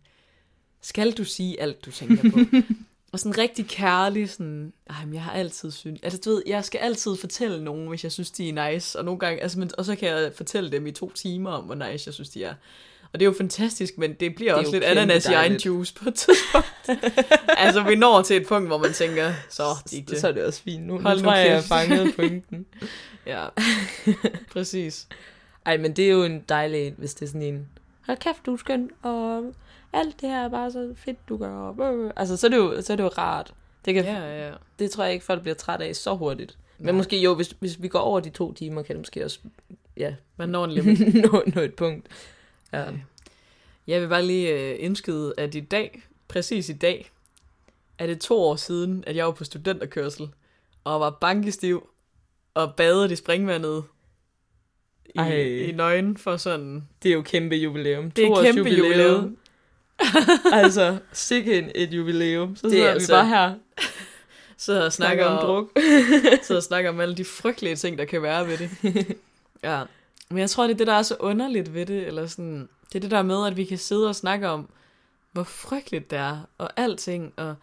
[0.80, 2.38] skal du sige alt, du tænker på?
[3.12, 6.64] og sådan rigtig kærlig, sådan, ej, men jeg har altid synes, altså du ved, jeg
[6.64, 9.70] skal altid fortælle nogen, hvis jeg synes, de er nice, og nogle gange, altså, men,
[9.78, 12.44] og så kan jeg fortælle dem i to timer om, hvor nice jeg synes, de
[12.44, 12.54] er.
[13.12, 15.66] Og det er jo fantastisk, men det bliver er også lidt ananas i egen dejligt.
[15.66, 16.68] juice på et tidspunkt.
[17.64, 20.20] altså, vi når til et punkt, hvor man tænker, så Digte.
[20.20, 20.86] Så er det også fint.
[20.86, 22.66] Nu, Hold nu tror jeg, jeg fanget pointen.
[23.26, 23.46] Ja,
[24.52, 25.06] præcis.
[25.66, 27.68] Ej, men det er jo en dejlig en, hvis det er sådan en,
[28.06, 29.52] hold kæft, du er skøn, og
[29.92, 31.50] alt det her er bare så fedt, du gør.
[31.50, 33.54] og blah, blah." Altså, så er det jo, så er det jo rart.
[33.84, 34.52] Det, kan, Ja, ja, ja.
[34.78, 36.58] det tror jeg ikke, folk bliver træt af så hurtigt.
[36.78, 36.92] Men Nej.
[36.94, 39.38] måske jo, hvis, hvis vi går over de to timer, kan det måske også
[39.96, 41.14] ja, Man når en limit.
[41.14, 42.06] nå, nå et punkt.
[42.72, 42.84] Ja.
[43.86, 47.10] Jeg vil bare lige øh, indskyde, at i dag, præcis i dag,
[47.98, 50.28] er det to år siden, at jeg var på studenterkørsel,
[50.84, 51.88] og var bankestiv,
[52.54, 53.84] og badede i springvandet
[55.16, 55.34] Ej.
[55.36, 56.88] i, i nøgen for sådan...
[57.02, 58.10] Det er jo kæmpe jubilæum.
[58.10, 59.36] Det er kæmpe jubilæum.
[60.52, 62.56] altså, sikke en, et jubilæum.
[62.56, 63.54] Så Det er sidder altså- vi bare her
[64.56, 65.70] Så snakker og snakker om druk.
[66.46, 68.70] så og snakker om alle de frygtelige ting, der kan være ved det.
[69.62, 69.82] ja.
[70.32, 72.94] Men jeg tror, det er det, der er så underligt ved det, eller sådan, det
[72.94, 74.70] er det der med, at vi kan sidde og snakke om,
[75.32, 77.54] hvor frygteligt det er, og alting, og,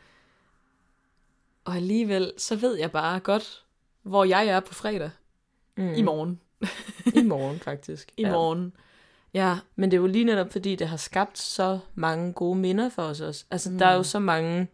[1.66, 3.64] og alligevel, så ved jeg bare godt,
[4.04, 5.12] hvor jeg er på fredag,
[5.78, 5.84] Mm.
[5.86, 5.94] mm.
[5.94, 6.40] i morgen.
[7.22, 8.12] I morgen, faktisk.
[8.18, 8.32] I ja.
[8.32, 8.74] morgen.
[9.34, 12.90] Ja, Men det er jo lige netop, fordi det har skabt så mange gode minder
[12.90, 13.46] for os også.
[13.52, 13.78] Altså, mm.
[13.78, 14.68] der er jo så mange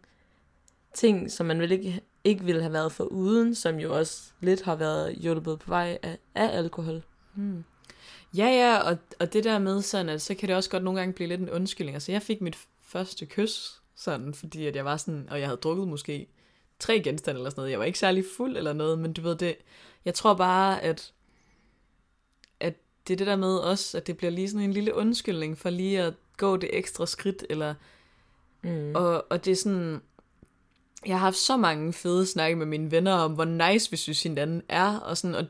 [0.94, 4.62] ting, som man vel ikke, ikke ville have været for uden, som jo også lidt
[4.62, 7.02] har været hjulpet på vej af, af alkohol.
[7.34, 7.64] Hmm.
[8.36, 11.00] Ja, ja, og, og det der med sådan, at så kan det også godt nogle
[11.00, 11.94] gange blive lidt en undskyldning.
[11.94, 15.56] Altså, jeg fik mit første kys, sådan, fordi at jeg var sådan, og jeg havde
[15.60, 16.26] drukket måske
[16.78, 17.70] tre genstande eller sådan noget.
[17.70, 19.56] Jeg var ikke særlig fuld eller noget, men du ved det,
[20.04, 21.12] jeg tror bare, at,
[22.60, 22.74] at
[23.08, 25.70] det er det der med også, at det bliver lige sådan en lille undskyldning for
[25.70, 27.74] lige at gå det ekstra skridt, eller,
[28.62, 28.94] Mm.
[28.94, 30.02] og, og det er sådan,
[31.06, 34.22] jeg har haft så mange fede snakke med mine venner om, hvor nice vi synes
[34.22, 35.44] hinanden er, og sådan, og,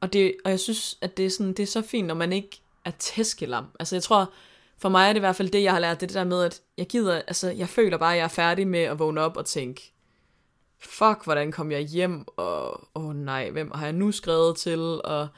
[0.00, 2.32] og, det, og jeg synes, at det er, sådan, det er så fint, når man
[2.32, 3.66] ikke er tæskelam.
[3.80, 4.32] Altså jeg tror,
[4.78, 6.42] for mig er det i hvert fald det, jeg har lært, det det der med,
[6.42, 9.36] at jeg gider, altså jeg føler bare, at jeg er færdig med at vågne op
[9.36, 9.92] og tænke,
[10.78, 14.80] fuck, hvordan kom jeg hjem, og åh oh, nej, hvem har jeg nu skrevet til,
[15.04, 15.28] og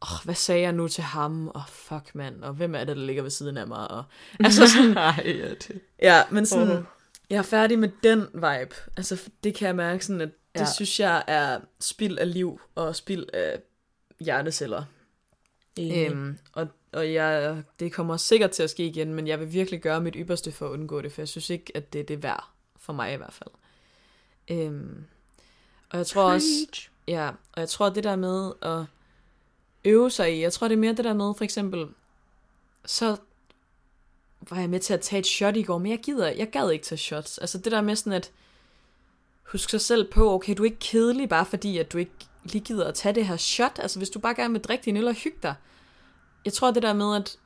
[0.00, 2.96] oh, hvad sagde jeg nu til ham, og oh, fuck mand, og hvem er det,
[2.96, 4.04] der ligger ved siden af mig, og
[4.40, 5.80] altså sådan, Ej, ja, det.
[6.02, 6.84] Ja, men sådan, uh.
[7.30, 8.74] jeg er færdig med den vibe.
[8.96, 10.72] Altså, det kan jeg mærke sådan, at det Ja.
[10.74, 13.60] synes jeg er spild af liv og spild af
[14.24, 14.84] hjerneceller.
[15.76, 16.10] Enig.
[16.10, 19.80] Øhm, og og jeg, det kommer sikkert til at ske igen, men jeg vil virkelig
[19.80, 22.22] gøre mit ypperste for at undgå det, for jeg synes ikke, at det er det
[22.22, 23.50] værd, for mig i hvert fald.
[24.50, 25.04] Øhm,
[25.90, 26.46] og jeg tror også.
[27.08, 28.84] Ja, og jeg tror, det der med at
[29.84, 31.86] øve sig i, jeg tror, det er mere det der med, for eksempel,
[32.84, 33.16] så
[34.50, 36.70] var jeg med til at tage et shot i går, men jeg gider, jeg gad
[36.70, 37.38] ikke tage shots.
[37.38, 38.32] Altså det der med sådan at,
[39.42, 42.12] husk sig selv på, okay, du er ikke kedelig, bare fordi, at du ikke
[42.44, 43.78] lige gider at tage det her shot.
[43.78, 45.54] Altså hvis du bare gerne vil drikke din øl og hygge dig.
[46.44, 47.36] Jeg tror, det der med, at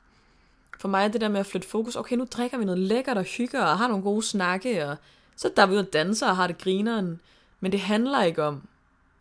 [0.79, 3.17] for mig er det der med at flytte fokus, okay, nu drikker vi noget lækkert
[3.17, 4.97] og hygger og har nogle gode snakke, og
[5.35, 7.21] så der er vi ude og danser og har det grineren.
[7.59, 8.67] Men det handler ikke om,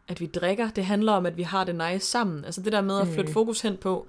[0.09, 0.71] at vi drikker.
[0.71, 2.45] Det handler om, at vi har det nice sammen.
[2.45, 3.33] Altså det der med at flytte Mm.
[3.33, 4.07] fokus hen på,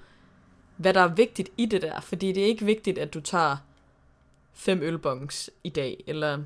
[0.77, 1.99] hvad der er vigtigt i det der.
[2.01, 3.57] Fordi det er ikke vigtigt, at du tager
[4.53, 6.03] fem ølbongs i dag.
[6.07, 6.39] Eller...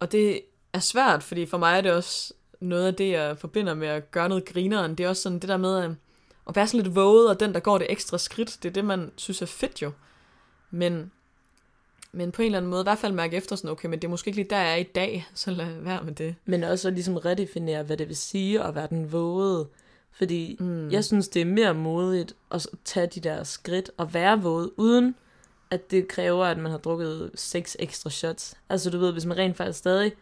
[0.00, 0.40] Og det
[0.72, 4.10] er svært, fordi for mig er det også noget af det, jeg forbinder med at
[4.10, 4.94] gøre noget grineren.
[4.94, 5.90] Det er også sådan det der med at,
[6.48, 8.84] at være sådan lidt våget, og den, der går det ekstra skridt, det er det,
[8.84, 9.90] man synes er fedt jo.
[10.70, 11.10] Men,
[12.12, 14.04] men på en eller anden måde, i hvert fald mærke efter sådan, okay, men det
[14.04, 16.34] er måske ikke lige der, jeg er i dag, så lad være med det.
[16.44, 19.66] Men også ligesom redefinere, hvad det vil sige at være den våde.
[20.12, 20.90] Fordi Mm.
[20.90, 25.14] jeg synes, det er mere modigt at tage de der skridt og være våd, uden
[25.70, 28.54] at det kræver, at man har drukket seks ekstra shots.
[28.68, 30.12] Altså du ved, hvis man rent faktisk stadig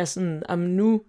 [0.00, 1.02] er sådan, om nu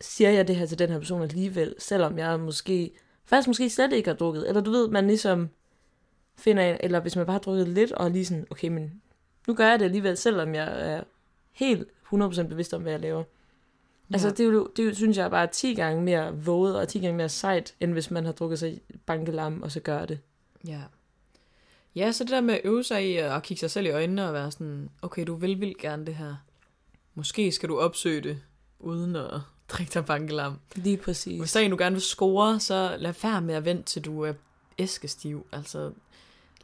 [0.00, 2.90] siger jeg det her til den her person alligevel, selvom jeg måske,
[3.24, 4.48] faktisk måske slet ikke har drukket.
[4.48, 5.50] Eller du ved, man ligesom
[6.36, 9.02] finder en, eller hvis man bare har drukket lidt, og lige sådan, okay, men
[9.48, 11.02] nu gør jeg det alligevel, selvom jeg er
[11.52, 13.18] helt 100% bevidst om, hvad jeg laver.
[14.10, 14.14] Ja.
[14.14, 14.32] Altså, Ja.
[14.32, 17.16] det, er jo, det synes jeg bare er 10 gange mere våget, og 10 gange
[17.16, 20.18] mere sejt, end hvis man har drukket sig bankelam, og så gør det.
[20.66, 20.80] Ja.
[21.94, 24.26] Ja, så det der med at øve sig i at kigge sig selv i øjnene
[24.28, 26.34] og være sådan, okay, du vil vildt gerne det her.
[27.14, 28.40] Måske skal du opsøge det,
[28.78, 29.30] uden at
[29.68, 30.58] drik dig bankelam.
[30.74, 31.38] Lige præcis.
[31.38, 34.04] Hvis der er en, du gerne vil score, så lad være med at vente, til
[34.04, 34.32] du er
[34.78, 35.46] æskestiv.
[35.52, 35.92] Altså,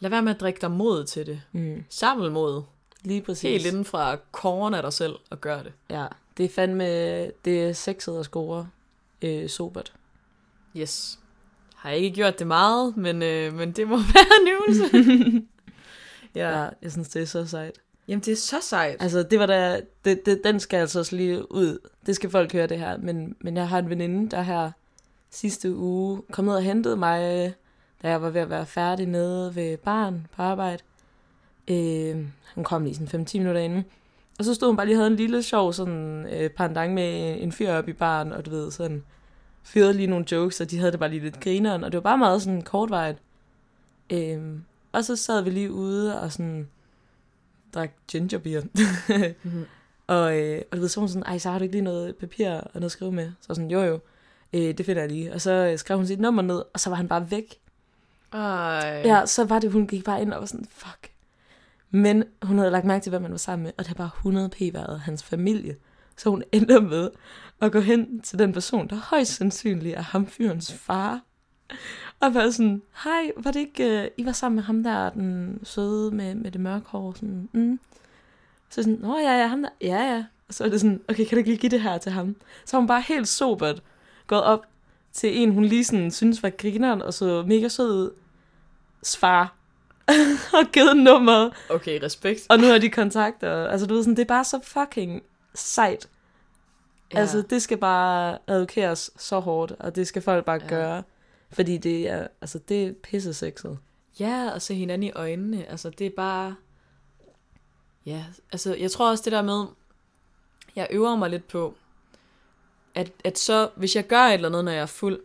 [0.00, 1.42] lad være med at drikke dig mod til det.
[1.52, 1.84] Mm.
[1.88, 2.62] Samle mod.
[3.02, 3.42] Lige præcis.
[3.42, 5.72] Helt inden fra koren af dig selv og gør det.
[5.90, 6.84] Ja, det er fandme,
[7.26, 8.68] det er sexet at score
[9.22, 9.92] øh, sobert.
[10.76, 11.18] Yes.
[11.74, 14.98] Har ikke gjort det meget, men, øh, men det må være en øvelse.
[16.34, 16.60] ja.
[16.60, 17.80] Ja, jeg synes, det er så sejt.
[18.10, 18.96] Jamen, det er så sejt.
[19.00, 21.78] Altså, det var da, det, det, den skal altså også lige ud.
[22.06, 22.96] Det skal folk høre det her.
[22.98, 24.70] Men, men jeg har en veninde, der her
[25.30, 27.20] sidste uge kom ned og hentede mig,
[28.02, 30.82] da jeg var ved at være færdig nede ved barn på arbejde.
[31.68, 33.84] Øh, hun kom lige sådan 5-10 minutter inden.
[34.38, 37.42] Og så stod hun bare lige og havde en lille sjov sådan øh, pandang med
[37.42, 39.04] en fyr op i baren, og du ved, sådan
[39.62, 42.02] fyrede lige nogle jokes, og de havde det bare lige lidt grineren, og det var
[42.10, 43.16] bare meget sådan kortvejet.
[44.12, 44.40] Øh,
[44.92, 46.68] og så sad vi lige ude og sådan
[47.74, 48.62] drak gingerbeer.
[49.42, 49.64] Mhm.
[50.06, 51.84] Og, øh, og du ved, så var hun sådan, ej, så har du ikke lige
[51.84, 53.32] noget papir og noget at skrive med?
[53.40, 54.00] Så var sådan, jo jo,
[54.52, 55.32] øh, det finder jeg lige.
[55.32, 57.54] Og så øh, skrev hun sit nummer ned, og så var han bare væk.
[58.32, 59.02] Ej.
[59.04, 61.10] Ja, så var det, hun gik bare ind og var sådan, fuck.
[61.90, 64.10] Men hun havde lagt mærke til, hvad man var sammen med, og det har bare
[64.16, 65.76] 100 p været hans familie.
[66.16, 67.10] Så hun ender med
[67.60, 71.20] at gå hen til den person, der højst sandsynligt er ham fyrens far.
[72.26, 75.60] Og være sådan, hej, var det ikke, uh, I var sammen med ham der, den
[75.62, 77.12] søde med, med det mørke hår?
[77.12, 77.80] Sådan, mm.
[78.70, 80.24] Så sådan, åh ja, ja, ham der, ja, ja.
[80.48, 82.36] Og så er det sådan, okay, kan du ikke lige give det her til ham?
[82.64, 83.82] Så har hun bare helt sobert
[84.26, 84.66] gået op
[85.12, 88.12] til en, hun lige sådan synes var grineren, og så mega sød.
[89.18, 89.54] Far.
[90.58, 91.52] og givet nummeret.
[91.70, 92.46] Okay, respekt.
[92.48, 93.66] Og nu har de kontakter.
[93.66, 95.22] Altså, du ved sådan, det er bare så fucking
[95.54, 96.08] sejt.
[97.12, 97.18] Ja.
[97.18, 100.68] Altså, det skal bare advokeres så hårdt, og det skal folk bare ja.
[100.68, 101.02] gøre.
[101.52, 103.78] Fordi det er, altså, det er pisse sexet.
[104.20, 105.66] Ja, og se hinanden i øjnene.
[105.66, 106.54] Altså, det er bare...
[108.06, 109.66] Ja, altså, jeg tror også det der med...
[110.76, 111.74] Jeg øver mig lidt på,
[112.94, 115.20] at, at så, hvis jeg gør et eller andet, når jeg er fuld,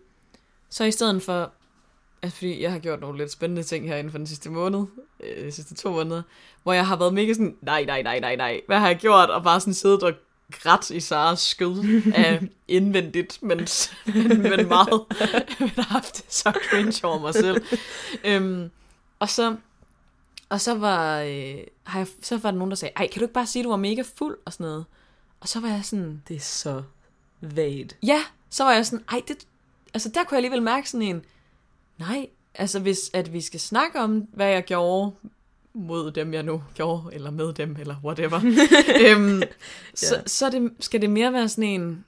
[0.69, 1.51] så i stedet for...
[2.21, 4.85] Altså, fordi jeg har gjort nogle lidt spændende ting her inden for den sidste måned,
[5.19, 6.21] øh, de sidste to måneder,
[6.63, 9.29] hvor jeg har været mega sådan, nej, nej, nej, nej, nej, hvad har jeg gjort?
[9.29, 10.13] Og bare sådan siddet og
[10.51, 13.57] ret i Saras skød af indvendigt, men,
[14.05, 15.05] men, men meget.
[15.59, 17.65] Jeg har haft det så cringe over mig selv.
[18.23, 18.69] Øhm,
[19.19, 19.55] og så,
[20.49, 23.25] og så var, øh, har jeg, så var der nogen, der sagde, ej, kan du
[23.25, 24.85] ikke bare sige, at du var mega fuld og sådan noget?
[25.39, 26.83] Og så var jeg sådan, Det er så
[27.41, 27.97] vagt.
[28.03, 29.37] ja, så var jeg sådan, ej, det,
[29.93, 31.21] altså der kunne jeg alligevel mærke sådan en,
[31.97, 35.11] nej, altså hvis at vi skal snakke om, hvad jeg gjorde
[35.75, 38.39] mod dem, jeg nu gjorde, eller med dem, eller whatever,
[39.05, 39.41] øhm,
[39.95, 40.21] så, Ja.
[40.25, 42.05] så det, skal det mere være sådan en,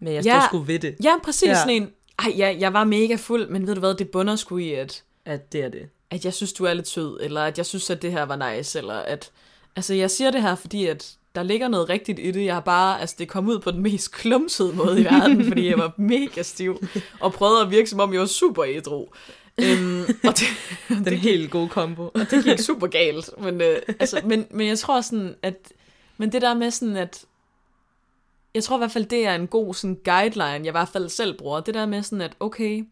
[0.00, 0.40] Men jeg Ja.
[0.40, 1.54] står sgu ved det, ja, præcis Ja.
[1.54, 4.58] sådan en, ej, ja, jeg var mega fuld, men ved du hvad, det bunder sgu
[4.58, 5.88] i, at at det er det.
[6.10, 8.54] at jeg synes, du er lidt sød, eller at jeg synes, at det her var
[8.56, 9.30] nice, eller at...
[9.76, 12.44] Altså, jeg siger det her, fordi at der ligger noget rigtigt i det.
[12.44, 13.00] Jeg har bare...
[13.00, 16.42] Altså, det kom ud på den mest klumsede måde i verden, fordi jeg var mega
[16.42, 16.82] stiv,
[17.20, 19.06] og prøvede at virke, som om jeg var super ædru.
[19.60, 20.46] Øhm, og det,
[21.04, 22.02] Den helt gode kombo.
[22.02, 23.30] og det gik super galt.
[23.38, 25.72] Men, øh, altså, men, men jeg tror sådan, at...
[26.16, 27.24] Men det der med sådan, at...
[28.54, 31.08] Jeg tror i hvert fald, det er en god sådan, guideline, jeg i hvert fald
[31.08, 31.60] selv bruger.
[31.60, 32.84] Det der med sådan, at okay,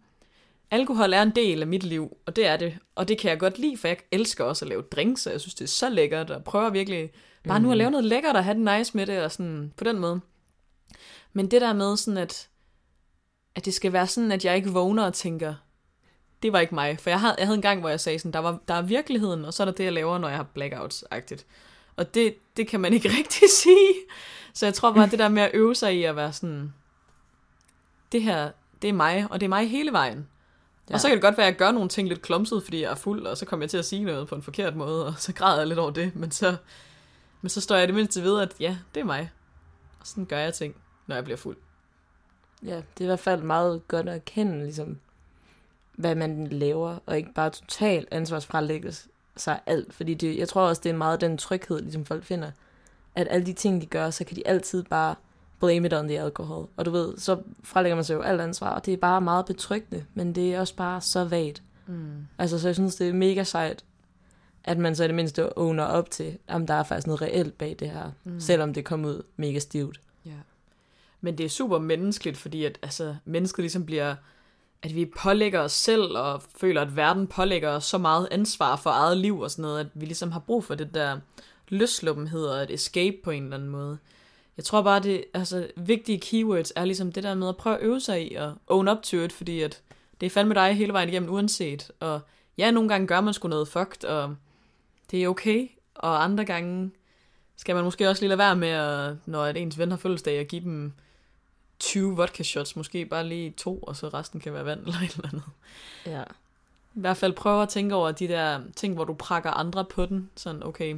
[0.71, 2.79] alkohol er en del af mit liv, og det er det.
[2.95, 5.41] Og det kan jeg godt lide, for jeg elsker også at lave drinks, og jeg
[5.41, 7.11] synes, det er så lækkert, og prøver virkelig
[7.49, 7.65] bare mm.
[7.65, 9.99] nu at lave noget lækkert, og have det nice med det, og sådan på den
[9.99, 10.21] måde.
[11.33, 12.49] Men det der med sådan, at,
[13.55, 15.55] at det skal være sådan, at jeg ikke vågner og tænker,
[16.43, 16.99] det var ikke mig.
[17.01, 18.82] For jeg havde, jeg havde en gang, hvor jeg sagde sådan, der, var, der er
[18.82, 21.45] virkeligheden, og så er der det, jeg laver, når jeg har blackouts-agtigt.
[21.97, 23.95] Og det, det kan man ikke rigtig sige.
[24.55, 26.74] Så jeg tror bare, det der med at øve sig i at være sådan,
[28.12, 28.51] det her,
[28.82, 30.28] det er mig, og det er mig hele vejen.
[30.91, 30.95] Ja.
[30.95, 32.91] Og så kan det godt være, at jeg gør nogle ting lidt klumset, fordi jeg
[32.91, 35.14] er fuld, og så kommer jeg til at sige noget på en forkert måde, og
[35.18, 36.57] så græder jeg lidt over det, men så,
[37.41, 39.30] men så står jeg det mindste ved, at ja, det er mig.
[40.01, 40.74] Og sådan gør jeg ting,
[41.07, 41.57] når jeg bliver fuld.
[42.62, 44.99] Ja, det er i hvert fald meget godt at erkende, ligesom,
[45.93, 48.93] hvad man laver, og ikke bare totalt ansvarsfralægge
[49.36, 49.95] sig alt.
[49.95, 52.51] Fordi det, jeg tror også, det er meget den tryghed, ligesom folk finder,
[53.14, 55.14] at alle de ting, de gør, så kan de altid bare
[55.61, 56.68] blame it on the alcohol.
[56.76, 59.47] Og du ved, så frelægger man sig jo alt ansvar, og det er bare meget
[59.47, 61.62] betryggende, men det er også bare så vagt.
[61.86, 62.26] Mm.
[62.38, 63.84] Altså, så jeg synes, det er mega sejt,
[64.64, 67.59] at man så i det mindste owner op til, om der er faktisk noget reelt
[67.59, 68.41] bag det her, mm.
[68.41, 70.01] selvom det kom ud mega stivt.
[70.26, 70.30] Ja.
[71.20, 74.14] Men det er super menneskeligt, fordi at altså, mennesket ligesom bliver,
[74.83, 78.91] at vi pålægger os selv, og føler, at verden pålægger os så meget ansvar for
[78.91, 81.18] eget liv og sådan noget, at vi ligesom har brug for det der
[81.68, 83.99] løsluppenhed og et escape på en eller anden måde.
[84.57, 87.83] Jeg tror bare, det altså, vigtige keywords er ligesom det der med at prøve at
[87.83, 89.83] øve sig i og own up to it, fordi at
[90.20, 91.91] det er fandme dig hele vejen igennem uanset.
[92.01, 92.20] Og
[92.59, 94.37] ja, nogle gange gør man sgu noget fucked, og
[95.11, 95.68] det er okay.
[95.95, 96.91] Og andre gange
[97.57, 100.39] skal man måske også lige lade være med, at, når at ens ven har fødselsdag,
[100.39, 100.93] at give dem
[101.81, 105.14] 20 vodka shots, måske bare lige to, og så resten kan være vand eller et
[105.14, 105.45] eller andet.
[106.07, 106.22] Ja.
[106.95, 110.07] I hvert fald prøve at tænke over de der ting, hvor du prakker andre på
[110.07, 110.31] den.
[110.37, 110.97] Sådan, okay,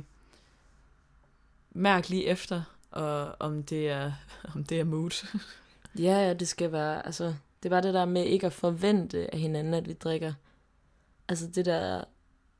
[1.71, 4.13] mærk lige efter, og om det er,
[4.55, 5.27] om det er mood.
[5.99, 9.39] Ja, ja, det skal være, altså, det var det der med ikke at forvente af
[9.39, 10.33] hinanden, at vi drikker.
[11.29, 12.05] Altså det der,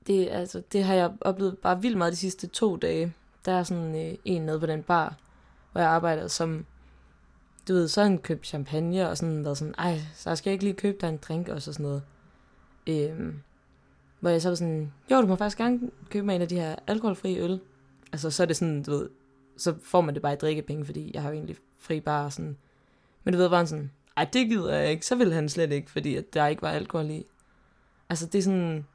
[0.07, 3.13] det, altså, det har jeg oplevet bare vildt meget de sidste to dage.
[3.45, 5.17] Der er sådan øh, en nede på den bar,
[5.73, 6.67] hvor jeg arbejder, som,
[7.69, 10.53] du ved, så har han købt champagne, og sådan været sådan, ej, så skal jeg
[10.53, 12.03] ikke lige købe dig en drink også, og sådan noget.
[12.87, 13.41] Øhm,
[14.21, 16.61] hvor jeg så var sådan, jo, du må faktisk gerne købe mig en af de
[16.61, 17.61] her alkoholfri øl.
[18.13, 19.09] Altså, så er det sådan, du ved,
[19.57, 22.33] så får man det bare i drikkepenge, fordi jeg har jo egentlig fri bar og
[22.33, 22.57] sådan.
[23.25, 25.07] Men du ved, var han sådan, ej, det gider jeg ikke.
[25.07, 27.27] Så ville han slet ikke, fordi at der ikke var alkohol i.
[28.09, 28.87] Altså, det er sådan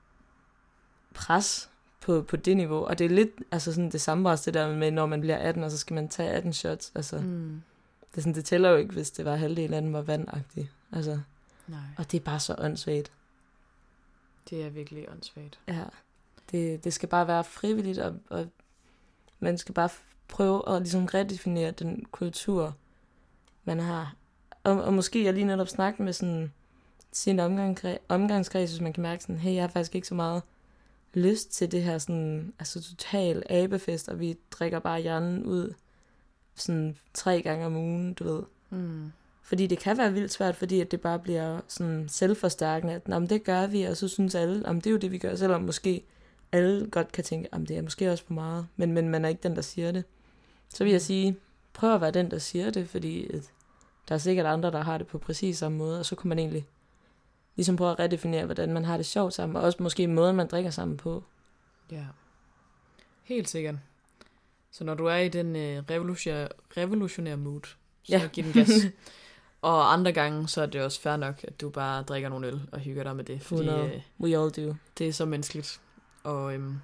[1.13, 1.69] pres
[2.01, 2.85] på, på det niveau.
[2.85, 5.37] Og det er lidt altså sådan det samme også, det der med, når man bliver
[5.37, 6.91] 18, og så skal man tage 18 shots.
[6.95, 7.61] Altså, Mm
[8.11, 10.71] det, er sådan, det tæller jo ikke, hvis det var halvdelen af den var vandagtig.
[10.91, 11.19] Altså,
[11.67, 13.11] Nej, og det er bare så åndssvagt.
[14.49, 15.59] det er virkelig åndssvagt.
[15.67, 15.83] Ja.
[16.51, 18.47] Det, det skal bare være frivilligt, og, og
[19.39, 19.89] man skal bare
[20.27, 22.75] prøve at ligesom redefinere den kultur,
[23.63, 24.15] man har.
[24.63, 26.53] Og, og måske jeg lige netop snakke med sådan
[27.11, 30.43] sin omgangskreds, omgangskreds, hvis man kan mærke sådan, hey, jeg har faktisk ikke så meget
[31.13, 35.73] lyst til det her sådan, altså total abefest, og vi drikker bare hjernen ud
[36.57, 38.43] sådan tre gange om ugen, du ved.
[38.69, 39.11] Mm.
[39.41, 43.19] Fordi det kan være vildt svært, fordi at det bare bliver sådan selvforstærkende, at "Nå,
[43.19, 45.35] men det gør vi, og så synes alle, om det er jo det, vi gør,
[45.35, 46.03] selvom måske
[46.51, 49.29] alle godt kan tænke, om det er måske også for meget, men, men man er
[49.29, 50.03] ikke den, der siger det.
[50.69, 51.03] Så vil jeg Mm.
[51.05, 51.37] sige,
[51.73, 53.51] prøv at være den, der siger det, fordi at
[54.09, 56.39] der er sikkert andre, der har det på præcis samme måde, og så kunne man
[56.39, 56.67] egentlig
[57.55, 60.47] ligesom prøve at redefinere, hvordan man har det sjovt sammen, og også måske måden, man
[60.47, 61.23] drikker sammen på.
[61.91, 62.05] Ja.
[63.23, 63.75] Helt sikkert.
[64.71, 66.47] Så når du er i den øh, revolutionære,
[66.77, 67.75] revolutionære mood, så
[68.09, 68.29] Ja.
[68.33, 68.69] giv den gas.
[69.61, 72.61] og andre gange, så er det også fair nok, at du bare drikker nogle øl
[72.71, 73.41] og hygger dig med det.
[73.41, 73.93] Fordi 100.
[73.95, 74.75] øh, We all do.
[74.97, 75.81] det er så menneskeligt.
[76.23, 76.75] Og øhm,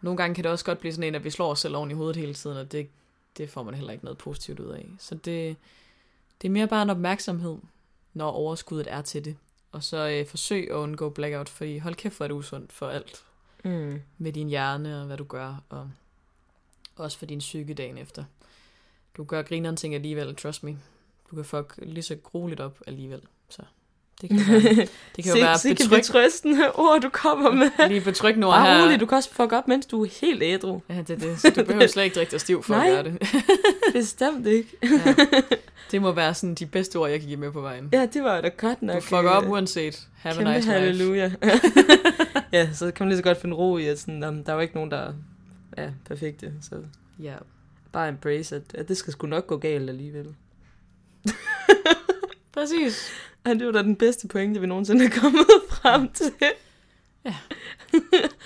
[0.00, 1.90] nogle gange kan det også godt blive sådan en, at vi slår os selv oven
[1.90, 2.88] i hovedet hele tiden, og det,
[3.36, 4.88] det får man heller ikke noget positivt ud af.
[4.98, 5.56] Så det,
[6.42, 7.56] det er mere bare en opmærksomhed,
[8.14, 9.36] når overskuddet er til det.
[9.72, 12.88] Og så øh, forsøg at undgå blackout, fordi hold kæft, hvor er det usundt for
[12.88, 13.22] alt.
[13.64, 14.00] Mm.
[14.18, 15.90] Med din hjerne og hvad du gør, og
[17.00, 18.24] også for din psyke dagen efter.
[19.16, 20.76] Du gør grineren ting alligevel, trust me.
[21.30, 23.20] Du kan fuck lige så grueligt op alligevel.
[23.48, 23.62] Så
[24.20, 24.74] det kan jo være,
[25.16, 27.88] det kan jo være betryg, betrøstende ord, du kommer med.
[27.88, 28.82] lige betryggende ord her.
[28.84, 30.80] rolig, du kan også fuck op, mens du er helt ædru.
[30.88, 31.40] Ja, det er det.
[31.40, 32.86] Så du behøver slet ikke drikke dig stiv for Nej.
[32.88, 33.22] at gøre det.
[33.92, 34.68] Bestemt ikke.
[34.82, 35.14] Ja.
[35.90, 37.88] Det må være sådan de bedste ord, jeg kan give med på vejen.
[37.92, 38.96] Ja, det var da godt nok.
[38.96, 40.08] Du fucker op uanset.
[40.18, 41.30] Have Kæmpe a nice halleluja.
[42.52, 44.54] ja, så kan man lige så godt finde ro i, at sådan, um, der er
[44.56, 45.12] jo ikke nogen, der
[45.72, 46.52] er perfekte.
[46.62, 46.82] Så
[47.22, 47.36] Ja.
[47.92, 50.34] bare embrace, at, at det skal sgu nok gå galt alligevel.
[52.54, 53.10] Præcis.
[53.44, 55.46] Og det var da den bedste pointe, vi nogensinde er kommet
[55.82, 56.32] frem til.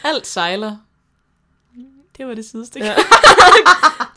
[0.05, 0.77] Alt sejler.
[2.16, 2.79] Det var det sidste.
[2.79, 2.85] Ja.
[2.87, 2.95] Ja.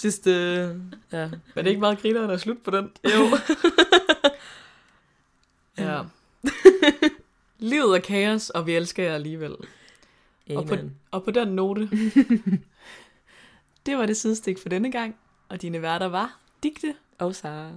[0.04, 0.68] Just, uh, ja.
[1.12, 2.92] Men det er ikke meget griner, at slut på den.
[3.06, 3.38] Jo.
[5.78, 6.02] Ja.
[7.60, 9.52] Livet er kaos, og vi elsker jer alligevel.
[10.56, 10.96] Og på, Amen.
[11.12, 11.90] og på den note,
[13.88, 15.16] det var det sidestik for denne gang,
[15.50, 17.72] og dine værter var Digte Og Sara.